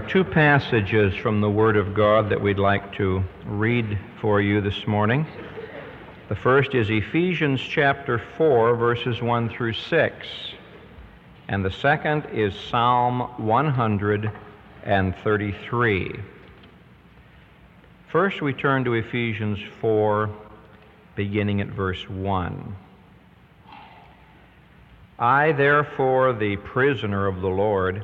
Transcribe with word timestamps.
are 0.00 0.08
two 0.08 0.24
passages 0.24 1.14
from 1.14 1.42
the 1.42 1.50
Word 1.50 1.76
of 1.76 1.92
God 1.92 2.30
that 2.30 2.40
we'd 2.40 2.58
like 2.58 2.94
to 2.94 3.22
read 3.44 3.98
for 4.18 4.40
you 4.40 4.62
this 4.62 4.86
morning. 4.86 5.26
The 6.30 6.34
first 6.34 6.74
is 6.74 6.88
Ephesians 6.88 7.60
chapter 7.60 8.18
4, 8.38 8.76
verses 8.76 9.20
1 9.20 9.50
through 9.50 9.74
6. 9.74 10.26
And 11.48 11.62
the 11.62 11.70
second 11.70 12.24
is 12.32 12.54
Psalm 12.54 13.44
133. 13.44 16.20
First, 18.08 18.40
we 18.40 18.54
turn 18.54 18.84
to 18.84 18.94
Ephesians 18.94 19.58
4, 19.82 20.30
beginning 21.14 21.60
at 21.60 21.68
verse 21.68 22.08
1. 22.08 22.74
I, 25.18 25.52
therefore, 25.52 26.32
the 26.32 26.56
prisoner 26.56 27.26
of 27.26 27.42
the 27.42 27.50
Lord, 27.50 28.02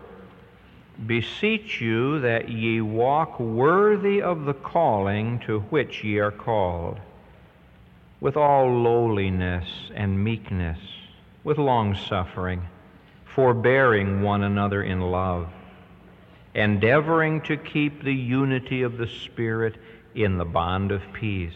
beseech 1.04 1.80
you 1.80 2.20
that 2.20 2.48
ye 2.48 2.80
walk 2.80 3.38
worthy 3.38 4.22
of 4.22 4.44
the 4.44 4.54
calling 4.54 5.38
to 5.40 5.60
which 5.60 6.02
ye 6.02 6.18
are 6.18 6.30
called, 6.30 6.98
with 8.20 8.36
all 8.36 8.82
lowliness 8.82 9.90
and 9.94 10.22
meekness, 10.22 10.78
with 11.44 11.58
longsuffering, 11.58 12.66
forbearing 13.24 14.22
one 14.22 14.42
another 14.42 14.82
in 14.82 15.00
love, 15.00 15.48
endeavoring 16.54 17.42
to 17.42 17.56
keep 17.56 18.02
the 18.02 18.14
unity 18.14 18.82
of 18.82 18.96
the 18.96 19.06
Spirit 19.06 19.76
in 20.14 20.38
the 20.38 20.44
bond 20.44 20.90
of 20.90 21.02
peace. 21.12 21.52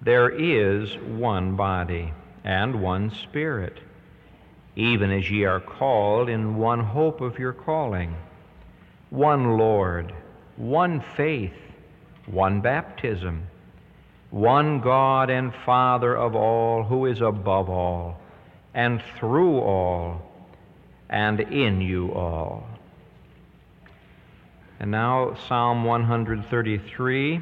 There 0.00 0.30
is 0.30 0.96
one 0.98 1.56
body 1.56 2.12
and 2.44 2.80
one 2.80 3.10
Spirit 3.10 3.80
even 4.76 5.10
as 5.10 5.30
ye 5.30 5.44
are 5.44 5.60
called 5.60 6.28
in 6.28 6.56
one 6.56 6.80
hope 6.80 7.20
of 7.20 7.38
your 7.38 7.52
calling, 7.52 8.14
one 9.10 9.56
Lord, 9.56 10.12
one 10.56 11.02
faith, 11.16 11.54
one 12.26 12.60
baptism, 12.60 13.46
one 14.30 14.80
God 14.80 15.30
and 15.30 15.54
Father 15.64 16.16
of 16.16 16.34
all, 16.34 16.82
who 16.82 17.06
is 17.06 17.20
above 17.20 17.70
all, 17.70 18.20
and 18.74 19.00
through 19.16 19.60
all, 19.60 20.22
and 21.08 21.38
in 21.38 21.80
you 21.80 22.12
all. 22.12 22.66
And 24.80 24.90
now, 24.90 25.36
Psalm 25.48 25.84
133. 25.84 27.40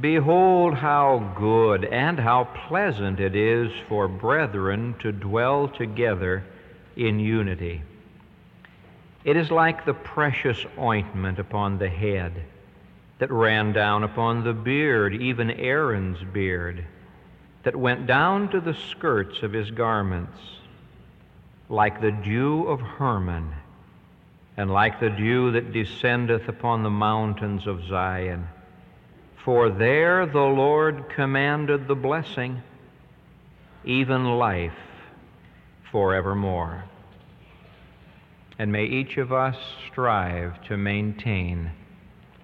Behold, 0.00 0.74
how 0.74 1.32
good 1.38 1.84
and 1.86 2.18
how 2.18 2.44
pleasant 2.68 3.18
it 3.18 3.34
is 3.34 3.72
for 3.88 4.08
brethren 4.08 4.94
to 4.98 5.10
dwell 5.10 5.68
together 5.68 6.44
in 6.96 7.18
unity. 7.18 7.82
It 9.24 9.36
is 9.36 9.50
like 9.50 9.84
the 9.84 9.94
precious 9.94 10.64
ointment 10.78 11.38
upon 11.38 11.78
the 11.78 11.88
head 11.88 12.44
that 13.18 13.32
ran 13.32 13.72
down 13.72 14.04
upon 14.04 14.44
the 14.44 14.52
beard, 14.52 15.14
even 15.14 15.50
Aaron's 15.50 16.22
beard, 16.22 16.84
that 17.62 17.74
went 17.74 18.06
down 18.06 18.50
to 18.50 18.60
the 18.60 18.74
skirts 18.74 19.42
of 19.42 19.52
his 19.52 19.70
garments, 19.70 20.38
like 21.70 22.02
the 22.02 22.12
dew 22.12 22.64
of 22.68 22.80
Hermon, 22.80 23.50
and 24.58 24.70
like 24.70 25.00
the 25.00 25.10
dew 25.10 25.52
that 25.52 25.72
descendeth 25.72 26.48
upon 26.48 26.82
the 26.82 26.90
mountains 26.90 27.66
of 27.66 27.84
Zion. 27.88 28.46
For 29.46 29.70
there 29.70 30.26
the 30.26 30.40
Lord 30.40 31.08
commanded 31.08 31.86
the 31.86 31.94
blessing, 31.94 32.64
even 33.84 34.24
life 34.24 34.72
forevermore. 35.92 36.82
And 38.58 38.72
may 38.72 38.86
each 38.86 39.18
of 39.18 39.32
us 39.32 39.56
strive 39.88 40.60
to 40.64 40.76
maintain 40.76 41.70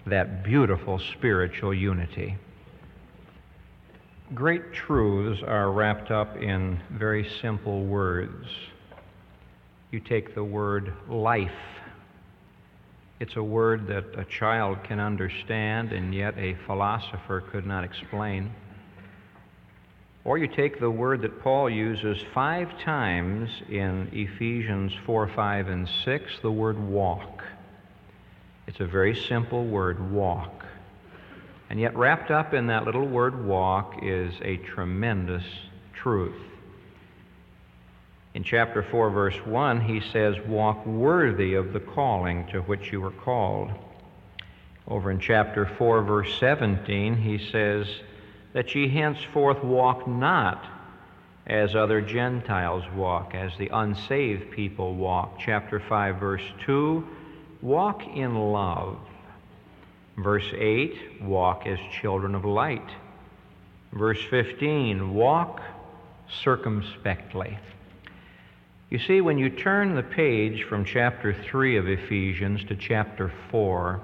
that 0.07 0.45
beautiful 0.45 1.01
spiritual 1.01 1.75
unity. 1.75 2.37
Great 4.33 4.73
truths 4.73 5.43
are 5.43 5.73
wrapped 5.73 6.13
up 6.13 6.37
in 6.37 6.79
very 6.89 7.29
simple 7.41 7.85
words. 7.85 8.47
You 9.91 9.99
take 9.99 10.37
the 10.37 10.45
word 10.45 10.93
life 11.09 11.51
it's 13.23 13.37
a 13.37 13.43
word 13.43 13.87
that 13.87 14.19
a 14.19 14.25
child 14.25 14.83
can 14.83 14.99
understand 14.99 15.93
and 15.93 16.13
yet 16.13 16.37
a 16.37 16.57
philosopher 16.67 17.41
could 17.41 17.65
not 17.65 17.85
explain. 17.85 18.53
Or 20.25 20.39
you 20.39 20.49
take 20.49 20.81
the 20.81 20.91
word 20.91 21.23
that 21.23 21.41
Paul 21.41 21.71
uses 21.71 22.21
five 22.35 22.81
times 22.81 23.49
in 23.69 24.09
Ephesians 24.13 24.93
4, 25.07 25.29
5, 25.29 25.69
and 25.69 25.89
6, 26.05 26.33
the 26.43 26.51
word 26.51 26.77
walk. 26.81 27.45
It's 28.67 28.81
a 28.81 28.87
very 28.87 29.15
simple 29.15 29.67
word, 29.67 30.11
walk. 30.11 30.65
And 31.71 31.79
yet, 31.79 31.97
wrapped 31.97 32.33
up 32.33 32.53
in 32.55 32.67
that 32.67 32.87
little 32.87 33.07
word 33.07 33.47
walk 33.47 34.01
is 34.03 34.35
a 34.43 34.57
tremendous 34.57 35.45
truth. 35.95 36.52
In 38.35 38.45
chapter 38.45 38.83
4, 38.83 39.11
verse 39.11 39.37
1, 39.45 39.83
he 39.83 40.01
says, 40.01 40.37
Walk 40.47 40.87
worthy 40.87 41.55
of 41.55 41.73
the 41.73 41.81
calling 41.81 42.47
to 42.47 42.63
which 42.63 42.91
you 42.91 43.01
were 43.01 43.11
called. 43.11 43.71
Over 44.89 45.11
in 45.11 45.21
chapter 45.21 45.67
4, 45.67 46.03
verse 46.03 46.39
17, 46.41 47.17
he 47.17 47.39
says, 47.51 47.87
That 48.55 48.75
ye 48.75 48.89
henceforth 48.89 49.63
walk 49.63 50.09
not 50.09 50.65
as 51.47 51.75
other 51.75 52.01
Gentiles 52.01 52.85
walk, 52.95 53.35
as 53.35 53.53
the 53.59 53.69
unsaved 53.73 54.51
people 54.51 54.95
walk. 54.95 55.39
Chapter 55.39 55.79
5, 55.81 56.17
verse 56.17 56.43
2, 56.65 57.07
Walk 57.61 58.03
in 58.07 58.35
love. 58.35 58.99
Verse 60.17 60.51
8, 60.57 61.23
Walk 61.23 61.67
as 61.67 61.79
children 62.01 62.35
of 62.35 62.45
light. 62.45 62.89
Verse 63.93 64.23
15, 64.31 65.13
Walk 65.13 65.61
circumspectly. 66.43 67.59
You 68.93 68.99
see, 68.99 69.23
when 69.23 69.39
you 69.39 69.49
turn 69.49 69.95
the 69.95 70.03
page 70.03 70.65
from 70.65 70.85
chapter 70.85 71.35
3 71.51 71.79
of 71.79 71.89
Ephesians 71.89 72.63
to 72.65 72.77
chapter 72.77 73.33
4, 73.51 74.03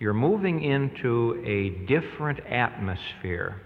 you're 0.00 0.12
moving 0.12 0.64
into 0.64 1.40
a 1.46 1.86
different 1.86 2.40
atmosphere. 2.40 3.60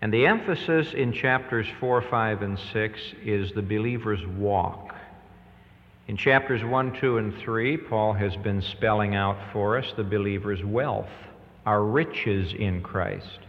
And 0.00 0.10
the 0.10 0.24
emphasis 0.24 0.94
in 0.94 1.12
chapters 1.12 1.66
4, 1.78 2.00
5, 2.08 2.40
and 2.40 2.58
6 2.72 3.00
is 3.22 3.52
the 3.52 3.60
believer's 3.60 4.26
walk. 4.26 4.94
In 6.08 6.16
chapters 6.16 6.64
1, 6.64 6.98
2, 6.98 7.18
and 7.18 7.34
3, 7.36 7.76
Paul 7.76 8.14
has 8.14 8.34
been 8.36 8.62
spelling 8.62 9.14
out 9.14 9.36
for 9.52 9.76
us 9.76 9.92
the 9.94 10.04
believer's 10.04 10.64
wealth, 10.64 11.12
our 11.66 11.84
riches 11.84 12.54
in 12.58 12.82
Christ. 12.82 13.40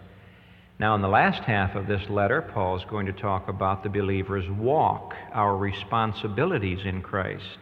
Now, 0.78 0.96
in 0.96 1.02
the 1.02 1.08
last 1.08 1.44
half 1.44 1.76
of 1.76 1.88
this 1.88 2.10
letter, 2.10 2.42
Paul 2.42 2.76
is 2.76 2.84
going 2.90 3.06
to 3.06 3.14
talk 3.14 3.48
about 3.48 3.82
the 3.82 3.90
believer's 3.90 4.50
walk, 4.50 5.16
our 5.32 5.56
responsibilities 5.56 6.86
in 6.86 7.02
Christ. 7.02 7.58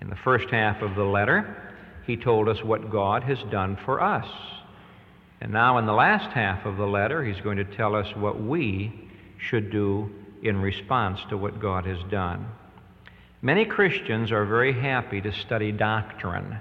In 0.00 0.10
the 0.10 0.16
first 0.16 0.48
half 0.50 0.80
of 0.80 0.94
the 0.94 1.04
letter, 1.04 1.74
he 2.06 2.16
told 2.16 2.48
us 2.48 2.62
what 2.62 2.90
God 2.90 3.24
has 3.24 3.38
done 3.50 3.76
for 3.84 4.00
us. 4.00 4.28
And 5.40 5.52
now, 5.52 5.78
in 5.78 5.86
the 5.86 5.92
last 5.92 6.30
half 6.30 6.64
of 6.66 6.76
the 6.76 6.86
letter, 6.86 7.24
he's 7.24 7.40
going 7.40 7.56
to 7.56 7.64
tell 7.64 7.96
us 7.96 8.14
what 8.14 8.40
we 8.40 8.92
should 9.38 9.70
do 9.70 10.08
in 10.42 10.60
response 10.62 11.20
to 11.30 11.36
what 11.36 11.60
God 11.60 11.84
has 11.84 11.98
done. 12.10 12.46
Many 13.42 13.64
Christians 13.64 14.30
are 14.30 14.44
very 14.44 14.72
happy 14.72 15.20
to 15.20 15.32
study 15.32 15.72
doctrine, 15.72 16.58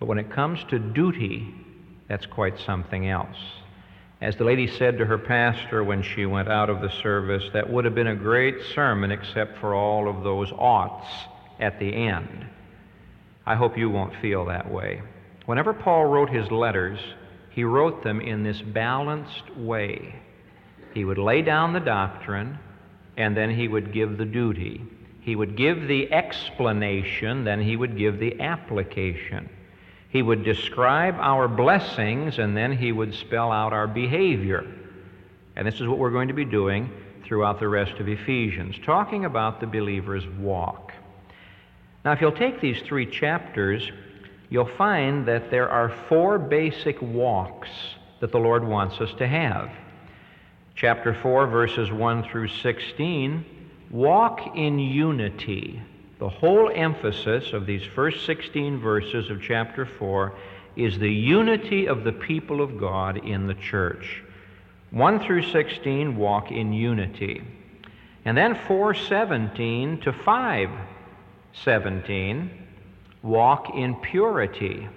but 0.00 0.06
when 0.06 0.18
it 0.18 0.30
comes 0.30 0.64
to 0.70 0.78
duty, 0.78 1.54
that's 2.08 2.26
quite 2.26 2.58
something 2.58 3.08
else. 3.08 3.36
As 4.24 4.36
the 4.36 4.44
lady 4.44 4.66
said 4.66 4.96
to 4.96 5.04
her 5.04 5.18
pastor 5.18 5.84
when 5.84 6.00
she 6.00 6.24
went 6.24 6.48
out 6.48 6.70
of 6.70 6.80
the 6.80 6.88
service, 6.88 7.44
that 7.52 7.68
would 7.68 7.84
have 7.84 7.94
been 7.94 8.06
a 8.06 8.16
great 8.16 8.56
sermon 8.74 9.10
except 9.10 9.58
for 9.58 9.74
all 9.74 10.08
of 10.08 10.24
those 10.24 10.50
oughts 10.52 11.06
at 11.60 11.78
the 11.78 11.94
end. 11.94 12.46
I 13.44 13.54
hope 13.54 13.76
you 13.76 13.90
won't 13.90 14.16
feel 14.22 14.46
that 14.46 14.70
way. 14.70 15.02
Whenever 15.44 15.74
Paul 15.74 16.06
wrote 16.06 16.30
his 16.30 16.50
letters, 16.50 16.98
he 17.50 17.64
wrote 17.64 18.02
them 18.02 18.22
in 18.22 18.42
this 18.42 18.62
balanced 18.62 19.54
way. 19.58 20.22
He 20.94 21.04
would 21.04 21.18
lay 21.18 21.42
down 21.42 21.74
the 21.74 21.80
doctrine, 21.80 22.58
and 23.18 23.36
then 23.36 23.50
he 23.50 23.68
would 23.68 23.92
give 23.92 24.16
the 24.16 24.24
duty. 24.24 24.86
He 25.20 25.36
would 25.36 25.54
give 25.54 25.86
the 25.86 26.10
explanation, 26.10 27.44
then 27.44 27.60
he 27.60 27.76
would 27.76 27.98
give 27.98 28.18
the 28.18 28.40
application. 28.40 29.50
He 30.14 30.22
would 30.22 30.44
describe 30.44 31.16
our 31.18 31.48
blessings 31.48 32.38
and 32.38 32.56
then 32.56 32.70
he 32.70 32.92
would 32.92 33.12
spell 33.14 33.50
out 33.50 33.72
our 33.72 33.88
behavior. 33.88 34.64
And 35.56 35.66
this 35.66 35.80
is 35.80 35.88
what 35.88 35.98
we're 35.98 36.12
going 36.12 36.28
to 36.28 36.34
be 36.34 36.44
doing 36.44 36.88
throughout 37.24 37.58
the 37.58 37.66
rest 37.66 37.94
of 37.98 38.08
Ephesians, 38.08 38.76
talking 38.84 39.24
about 39.24 39.58
the 39.58 39.66
believer's 39.66 40.24
walk. 40.38 40.92
Now, 42.04 42.12
if 42.12 42.20
you'll 42.20 42.30
take 42.30 42.60
these 42.60 42.80
three 42.82 43.06
chapters, 43.06 43.90
you'll 44.50 44.70
find 44.76 45.26
that 45.26 45.50
there 45.50 45.68
are 45.68 45.92
four 46.08 46.38
basic 46.38 47.02
walks 47.02 47.70
that 48.20 48.30
the 48.30 48.38
Lord 48.38 48.62
wants 48.62 49.00
us 49.00 49.12
to 49.14 49.26
have. 49.26 49.68
Chapter 50.76 51.12
4, 51.12 51.48
verses 51.48 51.90
1 51.90 52.22
through 52.30 52.48
16 52.48 53.44
walk 53.90 54.56
in 54.56 54.78
unity 54.78 55.82
The 56.24 56.30
whole 56.30 56.72
emphasis 56.74 57.52
of 57.52 57.66
these 57.66 57.82
first 57.82 58.24
16 58.24 58.78
verses 58.78 59.28
of 59.28 59.42
chapter 59.42 59.84
4 59.84 60.32
is 60.74 60.98
the 60.98 61.12
unity 61.12 61.86
of 61.86 62.02
the 62.02 62.12
people 62.12 62.62
of 62.62 62.80
God 62.80 63.26
in 63.26 63.46
the 63.46 63.52
church. 63.52 64.22
1 64.90 65.20
through 65.20 65.42
16 65.42 66.16
walk 66.16 66.50
in 66.50 66.72
unity. 66.72 67.42
And 68.24 68.38
then 68.38 68.54
417 68.54 70.00
to 70.00 70.14
517 70.14 72.50
walk 73.22 73.74
in 73.74 73.94
purity. 73.96 74.88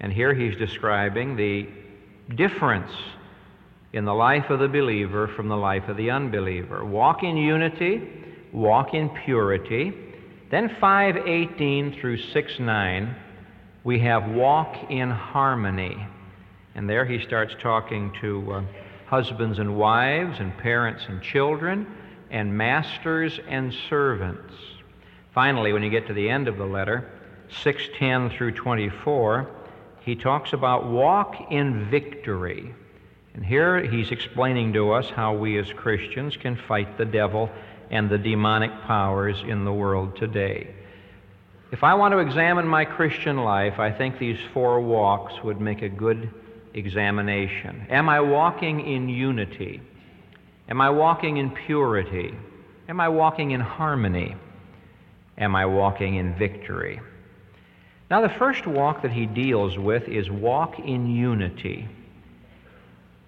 And 0.00 0.12
here 0.12 0.34
he's 0.34 0.56
describing 0.56 1.36
the 1.36 1.68
difference 2.34 2.90
in 3.92 4.04
the 4.04 4.12
life 4.12 4.50
of 4.50 4.58
the 4.58 4.66
believer 4.66 5.28
from 5.28 5.46
the 5.46 5.56
life 5.56 5.86
of 5.86 5.96
the 5.96 6.10
unbeliever. 6.10 6.84
Walk 6.84 7.22
in 7.22 7.36
unity, 7.36 8.08
walk 8.52 8.92
in 8.92 9.08
purity. 9.08 10.08
Then 10.52 10.68
518 10.82 11.98
through 11.98 12.18
69, 12.18 13.16
we 13.84 13.98
have 14.00 14.32
walk 14.32 14.90
in 14.90 15.08
harmony. 15.10 16.06
And 16.74 16.86
there 16.86 17.06
he 17.06 17.24
starts 17.24 17.54
talking 17.58 18.12
to 18.20 18.52
uh, 18.52 18.62
husbands 19.06 19.58
and 19.58 19.78
wives, 19.78 20.40
and 20.40 20.54
parents 20.58 21.04
and 21.08 21.22
children, 21.22 21.86
and 22.30 22.54
masters 22.54 23.40
and 23.48 23.72
servants. 23.88 24.52
Finally, 25.32 25.72
when 25.72 25.82
you 25.82 25.88
get 25.88 26.06
to 26.08 26.12
the 26.12 26.28
end 26.28 26.48
of 26.48 26.58
the 26.58 26.66
letter, 26.66 27.10
610 27.62 28.36
through 28.36 28.52
24, 28.52 29.50
he 30.04 30.14
talks 30.14 30.52
about 30.52 30.86
walk 30.86 31.50
in 31.50 31.88
victory. 31.88 32.74
And 33.32 33.42
here 33.42 33.82
he's 33.82 34.10
explaining 34.10 34.74
to 34.74 34.92
us 34.92 35.08
how 35.08 35.32
we 35.32 35.56
as 35.56 35.72
Christians 35.72 36.36
can 36.36 36.56
fight 36.56 36.98
the 36.98 37.06
devil 37.06 37.48
and 37.92 38.10
the 38.10 38.18
demonic 38.18 38.72
powers 38.86 39.36
in 39.46 39.64
the 39.64 39.72
world 39.72 40.16
today. 40.16 40.74
If 41.70 41.84
I 41.84 41.94
want 41.94 42.12
to 42.12 42.18
examine 42.18 42.66
my 42.66 42.84
Christian 42.84 43.36
life, 43.36 43.78
I 43.78 43.92
think 43.92 44.18
these 44.18 44.38
four 44.52 44.80
walks 44.80 45.34
would 45.44 45.60
make 45.60 45.82
a 45.82 45.88
good 45.88 46.30
examination. 46.74 47.86
Am 47.90 48.08
I 48.08 48.20
walking 48.20 48.80
in 48.80 49.08
unity? 49.08 49.82
Am 50.68 50.80
I 50.80 50.90
walking 50.90 51.36
in 51.36 51.50
purity? 51.50 52.34
Am 52.88 52.98
I 53.00 53.08
walking 53.08 53.52
in 53.52 53.60
harmony? 53.60 54.36
Am 55.36 55.54
I 55.54 55.66
walking 55.66 56.16
in 56.16 56.34
victory? 56.38 57.00
Now, 58.10 58.20
the 58.20 58.34
first 58.38 58.66
walk 58.66 59.02
that 59.02 59.12
he 59.12 59.26
deals 59.26 59.78
with 59.78 60.08
is 60.08 60.30
walk 60.30 60.78
in 60.78 61.14
unity. 61.14 61.88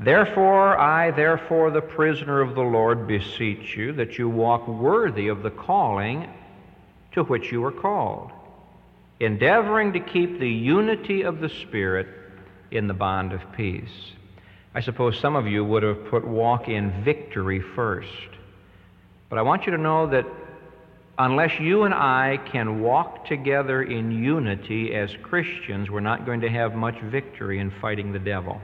Therefore, 0.01 0.79
I, 0.79 1.13
therefore, 1.13 1.71
the 1.71 1.81
prisoner 1.81 2.41
of 2.41 2.55
the 2.55 2.63
Lord, 2.63 3.07
beseech 3.07 3.77
you 3.77 3.93
that 3.93 4.19
you 4.19 4.29
walk 4.29 4.67
worthy 4.67 5.29
of 5.29 5.43
the 5.43 5.51
calling 5.51 6.29
to 7.13 7.23
which 7.23 7.53
you 7.53 7.65
are 7.65 7.73
called, 7.73 8.33
endeavoring 9.21 9.93
to 9.93 10.01
keep 10.01 10.41
the 10.41 10.51
unity 10.51 11.23
of 11.23 11.41
the 11.41 11.49
Spirit 11.49 12.09
in 12.71 12.89
the 12.89 12.95
bond 12.95 13.33
of 13.33 13.41
peace. 13.53 14.13
I 14.75 14.81
suppose 14.81 15.19
some 15.19 15.37
of 15.37 15.47
you 15.47 15.65
would 15.65 15.85
have 15.85 16.07
put 16.07 16.27
walk 16.27 16.69
in 16.69 17.05
victory 17.05 17.61
first. 17.61 18.09
But 19.29 19.39
I 19.39 19.43
want 19.43 19.67
you 19.67 19.73
to 19.73 19.79
know 19.79 20.09
that 20.09 20.27
unless 21.17 21.61
you 21.61 21.85
and 21.85 21.95
I 21.95 22.41
can 22.47 22.81
walk 22.81 23.27
together 23.27 23.83
in 23.83 24.11
unity 24.11 24.93
as 24.95 25.15
Christians, 25.23 25.89
we're 25.89 26.01
not 26.01 26.27
going 26.27 26.41
to 26.41 26.49
have 26.49 26.75
much 26.75 26.99
victory 27.01 27.61
in 27.61 27.71
fighting 27.71 28.13
the 28.13 28.19
devil. 28.19 28.61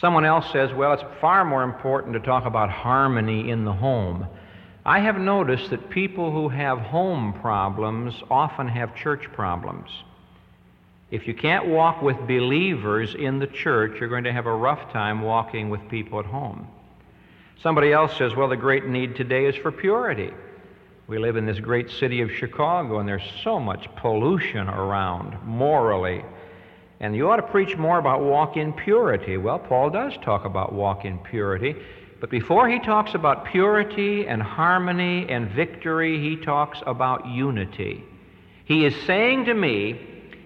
Someone 0.00 0.24
else 0.24 0.50
says, 0.52 0.72
well, 0.72 0.92
it's 0.92 1.02
far 1.20 1.44
more 1.44 1.64
important 1.64 2.12
to 2.14 2.20
talk 2.20 2.46
about 2.46 2.70
harmony 2.70 3.50
in 3.50 3.64
the 3.64 3.72
home. 3.72 4.28
I 4.86 5.00
have 5.00 5.18
noticed 5.18 5.70
that 5.70 5.90
people 5.90 6.30
who 6.30 6.48
have 6.48 6.78
home 6.78 7.34
problems 7.40 8.14
often 8.30 8.68
have 8.68 8.94
church 8.94 9.24
problems. 9.32 9.90
If 11.10 11.26
you 11.26 11.34
can't 11.34 11.66
walk 11.66 12.00
with 12.00 12.16
believers 12.28 13.14
in 13.14 13.38
the 13.40 13.46
church, 13.48 13.98
you're 13.98 14.08
going 14.08 14.24
to 14.24 14.32
have 14.32 14.46
a 14.46 14.54
rough 14.54 14.92
time 14.92 15.22
walking 15.22 15.68
with 15.68 15.88
people 15.88 16.20
at 16.20 16.26
home. 16.26 16.68
Somebody 17.60 17.92
else 17.92 18.16
says, 18.16 18.36
well, 18.36 18.48
the 18.48 18.56
great 18.56 18.86
need 18.86 19.16
today 19.16 19.46
is 19.46 19.56
for 19.56 19.72
purity. 19.72 20.30
We 21.08 21.18
live 21.18 21.36
in 21.36 21.46
this 21.46 21.58
great 21.58 21.90
city 21.90 22.20
of 22.20 22.30
Chicago, 22.30 23.00
and 23.00 23.08
there's 23.08 23.28
so 23.42 23.58
much 23.58 23.88
pollution 23.96 24.68
around 24.68 25.42
morally 25.44 26.22
and 27.00 27.14
you 27.14 27.30
ought 27.30 27.36
to 27.36 27.42
preach 27.42 27.76
more 27.76 27.98
about 27.98 28.22
walk 28.22 28.56
in 28.56 28.72
purity. 28.72 29.36
Well, 29.36 29.58
Paul 29.58 29.90
does 29.90 30.14
talk 30.22 30.44
about 30.44 30.72
walk 30.72 31.04
in 31.04 31.18
purity. 31.18 31.76
But 32.20 32.30
before 32.30 32.68
he 32.68 32.80
talks 32.80 33.14
about 33.14 33.44
purity 33.44 34.26
and 34.26 34.42
harmony 34.42 35.28
and 35.28 35.48
victory, 35.50 36.20
he 36.20 36.36
talks 36.36 36.80
about 36.86 37.26
unity. 37.26 38.04
He 38.64 38.84
is 38.84 38.94
saying 39.06 39.44
to 39.44 39.54
me, 39.54 40.00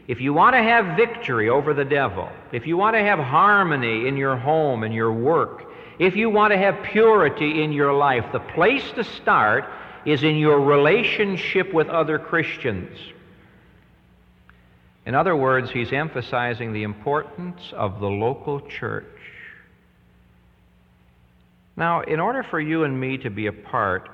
if 0.08 0.20
you 0.20 0.34
want 0.34 0.54
to 0.54 0.62
have 0.62 0.96
victory 0.96 1.48
over 1.48 1.72
the 1.72 1.84
devil, 1.84 2.28
if 2.52 2.66
you 2.66 2.76
want 2.76 2.94
to 2.96 3.00
have 3.00 3.18
harmony 3.18 4.06
in 4.06 4.16
your 4.16 4.36
home 4.36 4.82
and 4.82 4.94
your 4.94 5.12
work, 5.12 5.64
if 5.98 6.16
you 6.16 6.28
want 6.28 6.52
to 6.52 6.58
have 6.58 6.82
purity 6.82 7.62
in 7.62 7.72
your 7.72 7.94
life, 7.94 8.24
the 8.32 8.40
place 8.40 8.90
to 8.92 9.04
start 9.04 9.64
is 10.04 10.22
in 10.22 10.36
your 10.36 10.60
relationship 10.60 11.72
with 11.72 11.88
other 11.88 12.18
Christians. 12.18 12.98
In 15.04 15.14
other 15.14 15.34
words, 15.34 15.70
he's 15.70 15.92
emphasizing 15.92 16.72
the 16.72 16.84
importance 16.84 17.72
of 17.72 18.00
the 18.00 18.08
local 18.08 18.60
church. 18.60 19.06
Now, 21.76 22.02
in 22.02 22.20
order 22.20 22.42
for 22.42 22.60
you 22.60 22.84
and 22.84 23.00
me 23.00 23.18
to 23.18 23.30
be 23.30 23.46
a 23.46 23.52
part 23.52 24.08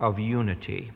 of 0.00 0.18
unity, 0.18 0.90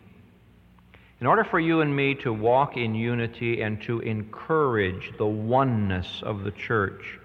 in 1.21 1.27
order 1.27 1.45
for 1.45 1.59
you 1.59 1.81
and 1.81 1.95
me 1.95 2.15
to 2.17 2.33
walk 2.33 2.77
in 2.77 2.95
unity 2.95 3.63
and 3.63 3.81
to 3.83 4.01
encourage 4.01 5.17
the 5.17 5.27
oneness 5.27 6.23
of 6.23 6.45
the 6.45 6.51
church, 6.51 7.19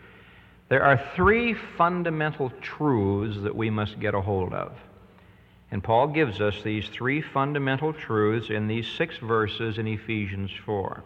there 0.70 0.84
are 0.84 1.02
three 1.16 1.54
fundamental 1.54 2.50
truths 2.62 3.42
that 3.42 3.54
we 3.54 3.70
must 3.70 4.00
get 4.00 4.14
a 4.14 4.22
hold 4.22 4.54
of. 4.54 4.72
And 5.72 5.84
Paul 5.84 6.08
gives 6.08 6.40
us 6.40 6.62
these 6.64 6.88
three 6.88 7.22
fundamental 7.22 7.92
truths 7.92 8.50
in 8.50 8.68
these 8.68 8.88
six 8.88 9.18
verses 9.18 9.78
in 9.78 9.88
Ephesians 9.88 10.52
4. 10.66 11.04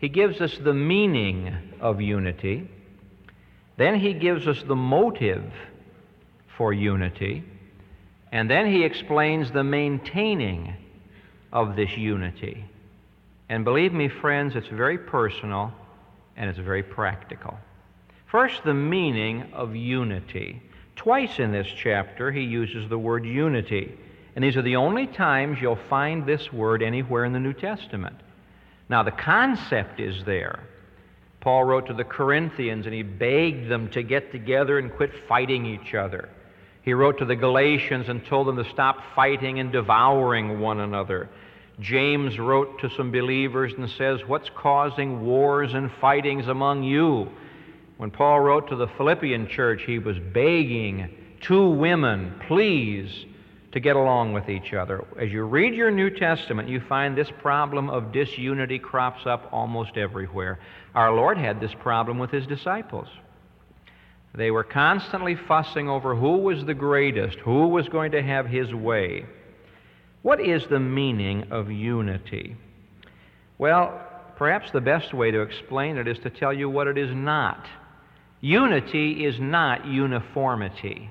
He 0.00 0.08
gives 0.08 0.40
us 0.40 0.56
the 0.56 0.72
meaning 0.72 1.54
of 1.78 2.00
unity. 2.00 2.66
Then 3.76 4.00
he 4.00 4.14
gives 4.14 4.48
us 4.48 4.62
the 4.62 4.74
motive 4.76 5.52
for 6.56 6.72
unity. 6.72 7.44
And 8.32 8.50
then 8.50 8.66
he 8.66 8.82
explains 8.82 9.50
the 9.50 9.62
maintaining 9.62 10.74
of 11.52 11.76
this 11.76 11.96
unity. 11.98 12.64
And 13.50 13.62
believe 13.62 13.92
me, 13.92 14.08
friends, 14.08 14.56
it's 14.56 14.68
very 14.68 14.96
personal 14.96 15.72
and 16.34 16.48
it's 16.48 16.58
very 16.58 16.82
practical. 16.82 17.58
First, 18.26 18.64
the 18.64 18.72
meaning 18.72 19.52
of 19.52 19.76
unity. 19.76 20.62
Twice 20.96 21.38
in 21.38 21.52
this 21.52 21.66
chapter, 21.66 22.30
he 22.30 22.42
uses 22.42 22.88
the 22.88 22.98
word 22.98 23.26
unity. 23.26 23.98
And 24.34 24.42
these 24.42 24.56
are 24.56 24.62
the 24.62 24.76
only 24.76 25.08
times 25.08 25.60
you'll 25.60 25.76
find 25.90 26.24
this 26.24 26.50
word 26.50 26.82
anywhere 26.82 27.26
in 27.26 27.32
the 27.34 27.40
New 27.40 27.52
Testament. 27.52 28.16
Now, 28.90 29.04
the 29.04 29.12
concept 29.12 30.00
is 30.00 30.24
there. 30.26 30.58
Paul 31.40 31.62
wrote 31.62 31.86
to 31.86 31.94
the 31.94 32.02
Corinthians 32.02 32.86
and 32.86 32.94
he 32.94 33.04
begged 33.04 33.70
them 33.70 33.88
to 33.90 34.02
get 34.02 34.32
together 34.32 34.80
and 34.80 34.92
quit 34.92 35.12
fighting 35.28 35.64
each 35.64 35.94
other. 35.94 36.28
He 36.82 36.92
wrote 36.92 37.18
to 37.18 37.24
the 37.24 37.36
Galatians 37.36 38.08
and 38.08 38.26
told 38.26 38.48
them 38.48 38.56
to 38.56 38.68
stop 38.68 38.96
fighting 39.14 39.60
and 39.60 39.70
devouring 39.70 40.58
one 40.58 40.80
another. 40.80 41.28
James 41.78 42.36
wrote 42.36 42.80
to 42.80 42.90
some 42.96 43.12
believers 43.12 43.72
and 43.78 43.88
says, 43.90 44.20
What's 44.26 44.50
causing 44.56 45.24
wars 45.24 45.72
and 45.72 45.88
fightings 46.00 46.48
among 46.48 46.82
you? 46.82 47.30
When 47.96 48.10
Paul 48.10 48.40
wrote 48.40 48.68
to 48.70 48.76
the 48.76 48.88
Philippian 48.96 49.46
church, 49.46 49.82
he 49.86 50.00
was 50.00 50.18
begging 50.18 51.10
two 51.40 51.70
women, 51.70 52.40
please 52.48 53.26
to 53.72 53.80
get 53.80 53.96
along 53.96 54.32
with 54.32 54.48
each 54.48 54.72
other. 54.72 55.04
As 55.18 55.30
you 55.30 55.44
read 55.44 55.74
your 55.74 55.90
New 55.90 56.10
Testament, 56.10 56.68
you 56.68 56.80
find 56.80 57.16
this 57.16 57.30
problem 57.40 57.88
of 57.88 58.12
disunity 58.12 58.78
crops 58.78 59.26
up 59.26 59.48
almost 59.52 59.96
everywhere. 59.96 60.58
Our 60.94 61.14
Lord 61.14 61.38
had 61.38 61.60
this 61.60 61.74
problem 61.74 62.18
with 62.18 62.30
his 62.30 62.46
disciples. 62.46 63.06
They 64.34 64.50
were 64.50 64.64
constantly 64.64 65.36
fussing 65.36 65.88
over 65.88 66.14
who 66.14 66.38
was 66.38 66.64
the 66.64 66.74
greatest, 66.74 67.38
who 67.38 67.68
was 67.68 67.88
going 67.88 68.12
to 68.12 68.22
have 68.22 68.46
his 68.46 68.72
way. 68.74 69.26
What 70.22 70.40
is 70.40 70.66
the 70.66 70.80
meaning 70.80 71.50
of 71.50 71.70
unity? 71.70 72.56
Well, 73.58 74.00
perhaps 74.36 74.70
the 74.72 74.80
best 74.80 75.14
way 75.14 75.30
to 75.30 75.42
explain 75.42 75.96
it 75.96 76.08
is 76.08 76.18
to 76.20 76.30
tell 76.30 76.52
you 76.52 76.68
what 76.68 76.86
it 76.86 76.98
is 76.98 77.14
not. 77.14 77.66
Unity 78.40 79.24
is 79.24 79.38
not 79.38 79.86
uniformity 79.86 81.10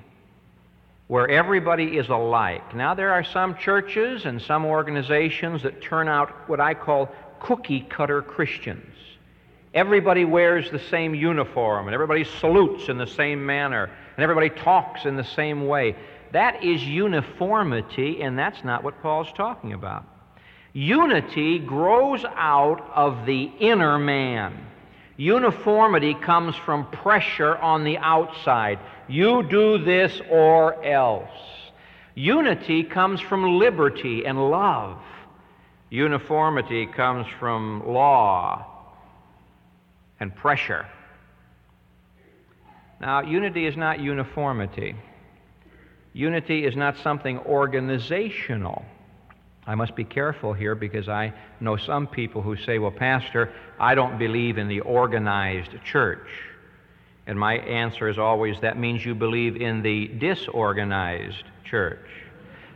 where 1.10 1.28
everybody 1.28 1.96
is 1.98 2.08
alike. 2.08 2.72
Now, 2.72 2.94
there 2.94 3.10
are 3.10 3.24
some 3.24 3.56
churches 3.56 4.26
and 4.26 4.40
some 4.40 4.64
organizations 4.64 5.64
that 5.64 5.82
turn 5.82 6.06
out 6.06 6.48
what 6.48 6.60
I 6.60 6.72
call 6.72 7.08
cookie 7.40 7.80
cutter 7.80 8.22
Christians. 8.22 8.94
Everybody 9.74 10.24
wears 10.24 10.70
the 10.70 10.78
same 10.78 11.12
uniform, 11.16 11.88
and 11.88 11.94
everybody 11.94 12.22
salutes 12.22 12.88
in 12.88 12.96
the 12.96 13.08
same 13.08 13.44
manner, 13.44 13.90
and 14.16 14.22
everybody 14.22 14.50
talks 14.50 15.04
in 15.04 15.16
the 15.16 15.24
same 15.24 15.66
way. 15.66 15.96
That 16.30 16.62
is 16.62 16.80
uniformity, 16.84 18.22
and 18.22 18.38
that's 18.38 18.62
not 18.62 18.84
what 18.84 19.02
Paul's 19.02 19.32
talking 19.32 19.72
about. 19.72 20.04
Unity 20.74 21.58
grows 21.58 22.24
out 22.36 22.88
of 22.94 23.26
the 23.26 23.50
inner 23.58 23.98
man. 23.98 24.64
Uniformity 25.20 26.14
comes 26.14 26.56
from 26.56 26.86
pressure 26.86 27.54
on 27.58 27.84
the 27.84 27.98
outside. 27.98 28.78
You 29.06 29.42
do 29.42 29.76
this 29.76 30.18
or 30.30 30.82
else. 30.82 31.28
Unity 32.14 32.84
comes 32.84 33.20
from 33.20 33.58
liberty 33.58 34.24
and 34.24 34.50
love. 34.50 34.96
Uniformity 35.90 36.86
comes 36.86 37.26
from 37.38 37.86
law 37.86 38.64
and 40.20 40.34
pressure. 40.34 40.86
Now, 42.98 43.20
unity 43.20 43.66
is 43.66 43.76
not 43.76 44.00
uniformity. 44.00 44.96
Unity 46.14 46.64
is 46.64 46.76
not 46.76 46.96
something 46.96 47.38
organizational. 47.40 48.86
I 49.70 49.76
must 49.76 49.94
be 49.94 50.02
careful 50.02 50.52
here 50.52 50.74
because 50.74 51.08
I 51.08 51.32
know 51.60 51.76
some 51.76 52.08
people 52.08 52.42
who 52.42 52.56
say, 52.56 52.80
Well, 52.80 52.90
Pastor, 52.90 53.52
I 53.78 53.94
don't 53.94 54.18
believe 54.18 54.58
in 54.58 54.66
the 54.66 54.80
organized 54.80 55.70
church. 55.84 56.26
And 57.28 57.38
my 57.38 57.58
answer 57.58 58.08
is 58.08 58.18
always, 58.18 58.58
That 58.62 58.76
means 58.76 59.06
you 59.06 59.14
believe 59.14 59.54
in 59.54 59.80
the 59.80 60.08
disorganized 60.08 61.44
church. 61.62 62.04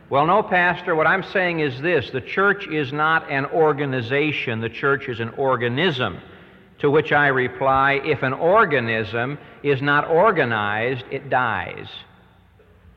Well, 0.09 0.25
no, 0.25 0.41
Pastor, 0.41 0.95
what 0.95 1.05
I'm 1.05 1.23
saying 1.23 1.59
is 1.59 1.81
this 1.81 2.11
the 2.11 2.21
church 2.21 2.65
is 2.67 2.93
not 2.93 3.29
an 3.29 3.47
organization, 3.47 4.61
the 4.61 4.69
church 4.69 5.09
is 5.09 5.19
an 5.19 5.31
organism. 5.31 6.21
To 6.79 6.89
which 6.89 7.11
I 7.11 7.27
reply, 7.27 7.99
if 8.05 8.23
an 8.23 8.31
organism 8.31 9.37
is 9.63 9.81
not 9.81 10.07
organized, 10.07 11.03
it 11.11 11.29
dies. 11.29 11.89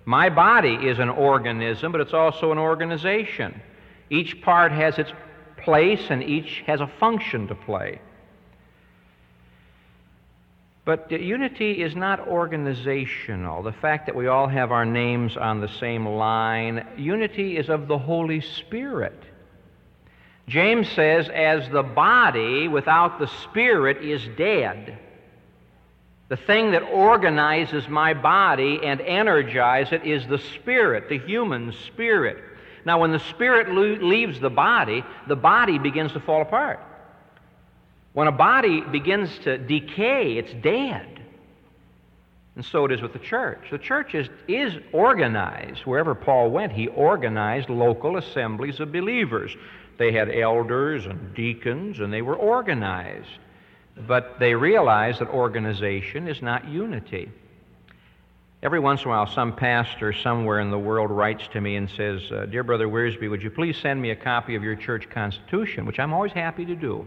My 0.04 0.28
body 0.28 0.74
is 0.74 1.00
an 1.00 1.08
organism, 1.08 1.90
but 1.90 2.00
it's 2.00 2.14
also 2.14 2.52
an 2.52 2.58
organization. 2.58 3.60
Each 4.10 4.40
part 4.40 4.72
has 4.72 4.98
its 4.98 5.12
place 5.58 6.06
and 6.10 6.22
each 6.22 6.62
has 6.66 6.80
a 6.80 6.86
function 6.86 7.48
to 7.48 7.54
play. 7.54 8.00
But 10.84 11.10
unity 11.12 11.82
is 11.82 11.94
not 11.94 12.28
organizational. 12.28 13.62
The 13.62 13.72
fact 13.72 14.06
that 14.06 14.16
we 14.16 14.26
all 14.26 14.48
have 14.48 14.72
our 14.72 14.86
names 14.86 15.36
on 15.36 15.60
the 15.60 15.68
same 15.68 16.06
line, 16.06 16.86
unity 16.96 17.58
is 17.58 17.68
of 17.68 17.88
the 17.88 17.98
Holy 17.98 18.40
Spirit. 18.40 19.22
James 20.48 20.90
says, 20.92 21.28
as 21.28 21.68
the 21.68 21.82
body 21.82 22.68
without 22.68 23.18
the 23.18 23.26
spirit 23.42 24.02
is 24.02 24.26
dead. 24.38 24.98
The 26.28 26.38
thing 26.38 26.72
that 26.72 26.84
organizes 26.84 27.86
my 27.86 28.14
body 28.14 28.80
and 28.82 29.02
energizes 29.02 29.92
it 29.92 30.06
is 30.06 30.26
the 30.26 30.38
spirit, 30.38 31.10
the 31.10 31.18
human 31.18 31.74
spirit. 31.86 32.42
Now, 32.88 33.00
when 33.00 33.12
the 33.12 33.20
spirit 33.20 33.70
leaves 34.02 34.40
the 34.40 34.48
body, 34.48 35.04
the 35.26 35.36
body 35.36 35.78
begins 35.78 36.12
to 36.12 36.20
fall 36.20 36.40
apart. 36.40 36.80
When 38.14 38.28
a 38.28 38.32
body 38.32 38.80
begins 38.80 39.28
to 39.40 39.58
decay, 39.58 40.38
it's 40.38 40.54
dead. 40.54 41.20
And 42.56 42.64
so 42.64 42.86
it 42.86 42.92
is 42.92 43.02
with 43.02 43.12
the 43.12 43.18
church. 43.18 43.58
The 43.70 43.76
church 43.76 44.14
is, 44.14 44.30
is 44.48 44.72
organized. 44.90 45.84
Wherever 45.84 46.14
Paul 46.14 46.50
went, 46.50 46.72
he 46.72 46.88
organized 46.88 47.68
local 47.68 48.16
assemblies 48.16 48.80
of 48.80 48.90
believers. 48.90 49.54
They 49.98 50.10
had 50.10 50.34
elders 50.34 51.04
and 51.04 51.34
deacons, 51.34 52.00
and 52.00 52.10
they 52.10 52.22
were 52.22 52.36
organized. 52.36 53.28
But 54.06 54.38
they 54.38 54.54
realized 54.54 55.18
that 55.18 55.28
organization 55.28 56.26
is 56.26 56.40
not 56.40 56.66
unity. 56.66 57.30
Every 58.60 58.80
once 58.80 59.02
in 59.02 59.06
a 59.06 59.10
while, 59.10 59.26
some 59.26 59.54
pastor 59.54 60.12
somewhere 60.12 60.58
in 60.58 60.72
the 60.72 60.78
world 60.78 61.12
writes 61.12 61.46
to 61.52 61.60
me 61.60 61.76
and 61.76 61.88
says, 61.88 62.20
uh, 62.32 62.46
Dear 62.46 62.64
Brother 62.64 62.88
Wiersbe, 62.88 63.30
would 63.30 63.40
you 63.40 63.50
please 63.50 63.76
send 63.76 64.02
me 64.02 64.10
a 64.10 64.16
copy 64.16 64.56
of 64.56 64.64
your 64.64 64.74
church 64.74 65.08
constitution? 65.08 65.86
Which 65.86 66.00
I'm 66.00 66.12
always 66.12 66.32
happy 66.32 66.66
to 66.66 66.74
do. 66.74 67.06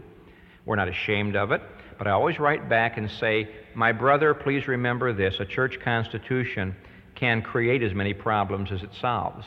We're 0.64 0.76
not 0.76 0.88
ashamed 0.88 1.36
of 1.36 1.52
it, 1.52 1.60
but 1.98 2.06
I 2.06 2.12
always 2.12 2.38
write 2.38 2.70
back 2.70 2.96
and 2.96 3.10
say, 3.10 3.50
My 3.74 3.92
brother, 3.92 4.32
please 4.32 4.66
remember 4.66 5.12
this 5.12 5.40
a 5.40 5.44
church 5.44 5.78
constitution 5.78 6.74
can 7.14 7.42
create 7.42 7.82
as 7.82 7.92
many 7.92 8.14
problems 8.14 8.72
as 8.72 8.82
it 8.82 8.94
solves. 8.98 9.46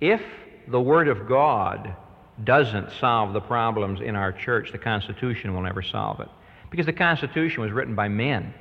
If 0.00 0.22
the 0.66 0.80
Word 0.80 1.08
of 1.08 1.28
God 1.28 1.94
doesn't 2.42 2.90
solve 3.00 3.34
the 3.34 3.40
problems 3.40 4.00
in 4.00 4.16
our 4.16 4.32
church, 4.32 4.72
the 4.72 4.78
Constitution 4.78 5.52
will 5.52 5.62
never 5.62 5.82
solve 5.82 6.20
it. 6.20 6.28
Because 6.70 6.86
the 6.86 6.92
Constitution 6.94 7.60
was 7.60 7.70
written 7.70 7.94
by 7.94 8.08
men, 8.08 8.54